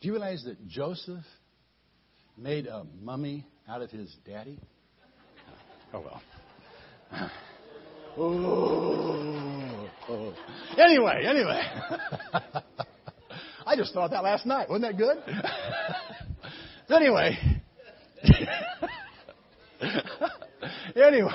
Do 0.00 0.06
you 0.06 0.12
realize 0.12 0.44
that 0.44 0.68
Joseph 0.68 1.24
made 2.36 2.66
a 2.66 2.84
mummy 3.00 3.46
out 3.68 3.82
of 3.82 3.90
his 3.90 4.14
daddy? 4.24 4.58
Oh 5.92 6.00
well. 6.00 6.22
Oh, 8.18 9.88
oh. 10.08 10.34
Anyway, 10.78 11.24
anyway. 11.26 11.62
I 13.66 13.76
just 13.76 13.92
thought 13.92 14.10
that 14.10 14.22
last 14.22 14.46
night. 14.46 14.68
Wasn't 14.68 14.82
that 14.82 14.96
good? 14.96 15.18
anyway. 16.94 17.38
anyway 20.94 21.32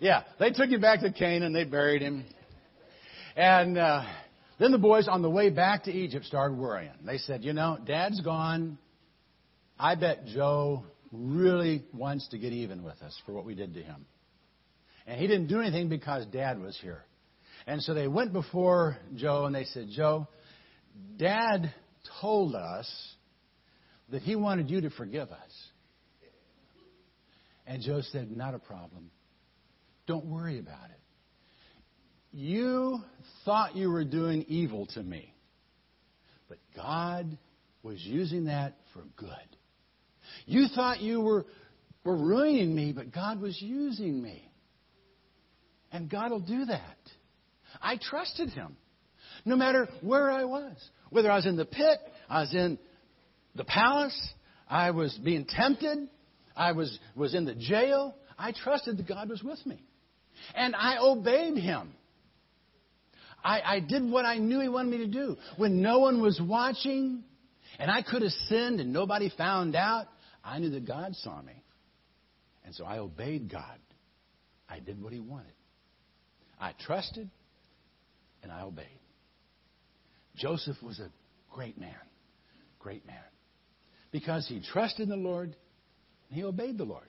yeah, 0.00 0.22
they 0.38 0.50
took 0.50 0.68
him 0.68 0.80
back 0.80 1.00
to 1.00 1.12
Canaan. 1.12 1.52
They 1.52 1.64
buried 1.64 2.02
him. 2.02 2.24
And 3.36 3.78
uh, 3.78 4.04
then 4.58 4.72
the 4.72 4.78
boys, 4.78 5.06
on 5.08 5.22
the 5.22 5.30
way 5.30 5.50
back 5.50 5.84
to 5.84 5.92
Egypt, 5.92 6.24
started 6.24 6.56
worrying. 6.56 6.92
They 7.04 7.18
said, 7.18 7.44
You 7.44 7.52
know, 7.52 7.78
Dad's 7.84 8.20
gone. 8.20 8.78
I 9.78 9.94
bet 9.94 10.26
Joe 10.26 10.84
really 11.12 11.84
wants 11.92 12.28
to 12.28 12.38
get 12.38 12.52
even 12.52 12.82
with 12.82 13.00
us 13.02 13.18
for 13.26 13.32
what 13.32 13.44
we 13.44 13.54
did 13.54 13.74
to 13.74 13.82
him. 13.82 14.06
And 15.06 15.20
he 15.20 15.26
didn't 15.26 15.48
do 15.48 15.60
anything 15.60 15.88
because 15.88 16.26
Dad 16.26 16.60
was 16.60 16.76
here. 16.80 17.04
And 17.66 17.82
so 17.82 17.94
they 17.94 18.08
went 18.08 18.32
before 18.32 18.96
Joe 19.14 19.44
and 19.44 19.54
they 19.54 19.64
said, 19.64 19.88
Joe, 19.90 20.26
Dad 21.18 21.72
told 22.20 22.54
us 22.54 22.90
that 24.10 24.22
he 24.22 24.36
wanted 24.36 24.70
you 24.70 24.82
to 24.82 24.90
forgive 24.90 25.30
us. 25.30 25.50
And 27.66 27.82
Joe 27.82 28.00
said, 28.12 28.34
Not 28.34 28.54
a 28.54 28.58
problem. 28.58 29.10
Don't 30.06 30.26
worry 30.26 30.58
about 30.58 30.90
it. 30.90 31.00
You 32.38 32.98
thought 33.46 33.76
you 33.76 33.90
were 33.90 34.04
doing 34.04 34.44
evil 34.46 34.84
to 34.92 35.02
me, 35.02 35.32
but 36.50 36.58
God 36.76 37.38
was 37.82 37.98
using 38.02 38.44
that 38.44 38.76
for 38.92 39.00
good. 39.16 39.30
You 40.44 40.66
thought 40.68 41.00
you 41.00 41.22
were, 41.22 41.46
were 42.04 42.14
ruining 42.14 42.76
me, 42.76 42.92
but 42.92 43.10
God 43.10 43.40
was 43.40 43.56
using 43.62 44.22
me. 44.22 44.46
And 45.90 46.10
God 46.10 46.30
will 46.30 46.40
do 46.40 46.66
that. 46.66 46.98
I 47.80 47.96
trusted 47.96 48.50
Him. 48.50 48.76
No 49.46 49.56
matter 49.56 49.88
where 50.02 50.30
I 50.30 50.44
was. 50.44 50.76
Whether 51.08 51.30
I 51.30 51.36
was 51.36 51.46
in 51.46 51.56
the 51.56 51.64
pit, 51.64 51.98
I 52.28 52.42
was 52.42 52.54
in 52.54 52.78
the 53.54 53.64
palace, 53.64 54.34
I 54.68 54.90
was 54.90 55.18
being 55.24 55.46
tempted, 55.46 56.06
I 56.54 56.72
was, 56.72 56.98
was 57.14 57.34
in 57.34 57.46
the 57.46 57.54
jail. 57.54 58.14
I 58.38 58.52
trusted 58.52 58.98
that 58.98 59.08
God 59.08 59.30
was 59.30 59.42
with 59.42 59.64
me. 59.64 59.82
And 60.54 60.76
I 60.76 60.98
obeyed 61.00 61.56
Him. 61.56 61.94
I, 63.46 63.76
I 63.76 63.80
did 63.80 64.02
what 64.02 64.24
I 64.24 64.38
knew 64.38 64.60
He 64.60 64.68
wanted 64.68 64.90
me 64.90 64.98
to 64.98 65.06
do. 65.06 65.36
When 65.56 65.80
no 65.80 66.00
one 66.00 66.20
was 66.20 66.40
watching, 66.42 67.22
and 67.78 67.90
I 67.90 68.02
could 68.02 68.22
have 68.22 68.32
sinned 68.48 68.80
and 68.80 68.92
nobody 68.92 69.30
found 69.38 69.76
out, 69.76 70.06
I 70.44 70.58
knew 70.58 70.70
that 70.70 70.86
God 70.86 71.14
saw 71.14 71.40
me. 71.40 71.52
And 72.64 72.74
so 72.74 72.84
I 72.84 72.98
obeyed 72.98 73.50
God. 73.50 73.78
I 74.68 74.80
did 74.80 75.00
what 75.00 75.12
He 75.12 75.20
wanted. 75.20 75.52
I 76.60 76.72
trusted 76.84 77.30
and 78.42 78.50
I 78.50 78.62
obeyed. 78.62 78.86
Joseph 80.36 80.76
was 80.82 80.98
a 80.98 81.10
great 81.54 81.78
man. 81.78 81.94
Great 82.80 83.06
man. 83.06 83.16
Because 84.10 84.46
he 84.48 84.60
trusted 84.72 85.04
in 85.04 85.08
the 85.08 85.16
Lord 85.16 85.54
and 86.28 86.36
he 86.36 86.42
obeyed 86.42 86.78
the 86.78 86.84
Lord. 86.84 87.06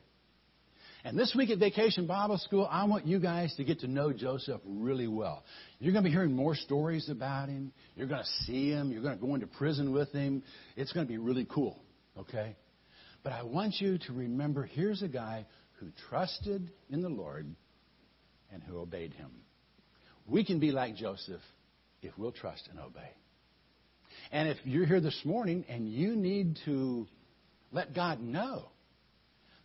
And 1.04 1.18
this 1.18 1.34
week 1.36 1.50
at 1.52 1.60
Vacation 1.60 2.08
Bible 2.08 2.38
School, 2.40 2.68
I 2.70 2.86
want 2.86 3.06
you 3.06 3.20
guys 3.20 3.54
to 3.56 3.64
get 3.64 3.82
to 3.82 3.88
know 3.88 4.12
Joseph 4.12 4.60
really 4.66 5.08
well. 5.08 5.44
You're 5.80 5.94
going 5.94 6.04
to 6.04 6.10
be 6.10 6.14
hearing 6.14 6.34
more 6.34 6.56
stories 6.56 7.10
about 7.10 7.50
him. 7.50 7.72
You're 7.96 8.08
going 8.08 8.24
to 8.24 8.44
see 8.46 8.72
him. 8.72 8.92
You're 8.92 9.04
going 9.04 9.18
to 9.18 9.26
go 9.26 9.36
into 9.36 9.48
prison 9.48 9.94
with 9.94 10.12
him. 10.12 10.44
It's 10.76 10.92
going 10.92 11.06
to 11.06 11.12
be 11.12 11.18
really 11.18 11.46
cool, 11.50 11.80
okay? 12.18 12.56
But 13.24 13.34
I 13.34 13.44
want 13.44 13.76
you 13.80 14.00
to 14.00 14.14
remember 14.14 14.64
here's 14.64 15.02
a 15.02 15.08
guy 15.08 15.46
who 15.80 15.88
trusted 16.10 16.72
in 16.90 17.02
the 17.02 17.10
Lord 17.10 17.46
and 18.52 18.64
who 18.64 18.80
obeyed 18.80 19.14
him. 19.14 19.30
We 20.28 20.44
can 20.44 20.60
be 20.60 20.72
like 20.72 20.96
Joseph 20.96 21.42
if 22.02 22.18
we'll 22.18 22.32
trust 22.32 22.68
and 22.70 22.80
obey. 22.80 23.12
And 24.32 24.50
if 24.50 24.58
you're 24.64 24.86
here 24.86 25.00
this 25.00 25.20
morning 25.24 25.64
and 25.70 25.88
you 25.88 26.16
need 26.16 26.58
to 26.66 27.08
let 27.72 27.94
God 27.94 28.20
know 28.20 28.70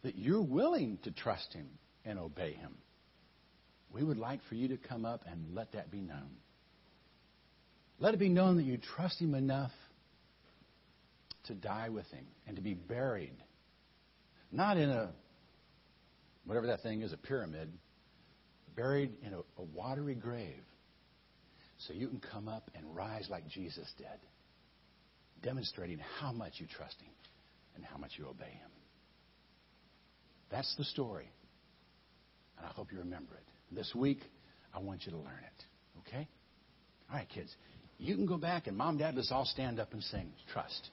that 0.03 0.17
you're 0.17 0.43
willing 0.43 0.99
to 1.05 1.11
trust 1.11 1.53
Him 1.53 1.69
and 2.05 2.19
obey 2.19 2.53
Him, 2.53 2.75
we 3.93 4.03
would 4.03 4.19
like 4.19 4.41
for 4.49 4.55
you 4.55 4.69
to 4.69 4.77
come 4.77 5.05
up 5.05 5.25
and 5.31 5.55
let 5.55 5.73
that 5.73 5.91
be 5.91 6.01
known. 6.01 6.31
Let 7.99 8.15
it 8.15 8.21
be 8.21 8.29
known 8.29 8.57
that 8.57 8.65
you 8.65 8.79
trust 8.79 9.21
Him 9.21 9.35
enough 9.35 9.73
to 11.45 11.55
die 11.55 11.89
with 11.89 12.07
Him 12.11 12.27
and 12.47 12.57
to 12.57 12.63
be 12.63 12.75
buried. 12.75 13.37
Not 14.51 14.77
in 14.77 14.91
a, 14.91 15.11
whatever 16.45 16.67
that 16.69 16.83
thing 16.83 17.03
is, 17.03 17.13
a 17.13 17.17
pyramid, 17.17 17.73
buried 18.75 19.13
in 19.25 19.35
a, 19.35 19.39
a 19.39 19.65
watery 19.75 20.15
grave 20.15 20.63
so 21.79 21.93
you 21.93 22.09
can 22.09 22.21
come 22.21 22.49
up 22.49 22.71
and 22.75 22.95
rise 22.95 23.29
like 23.31 23.49
Jesus 23.49 23.91
did, 23.99 24.07
demonstrating 25.43 26.01
how 26.19 26.33
much 26.33 26.55
you 26.59 26.67
trust 26.67 27.01
Him 27.01 27.13
and 27.75 27.85
how 27.85 27.99
much 27.99 28.13
you 28.17 28.27
obey 28.27 28.51
Him. 28.51 28.71
That's 30.53 30.73
the 30.77 30.85
story. 30.85 31.29
And 32.59 32.67
I 32.67 32.69
hope 32.69 32.93
you 32.93 32.99
remember 32.99 33.35
it. 33.35 33.75
This 33.75 33.93
week, 33.95 34.21
I 34.75 34.79
want 34.79 35.07
you 35.07 35.13
to 35.13 35.19
learn 35.19 35.27
it. 35.27 35.65
Okay? 36.07 36.29
All 37.11 37.17
right, 37.17 37.29
kids. 37.29 37.53
You 37.99 38.15
can 38.15 38.27
go 38.27 38.37
back 38.37 38.67
and 38.67 38.77
mom, 38.77 38.99
dad, 38.99 39.15
let's 39.17 39.33
all 39.33 39.47
stand 39.47 39.81
up 39.81 39.95
and 39.95 40.03
sing. 40.05 40.31
Trust. 40.53 40.91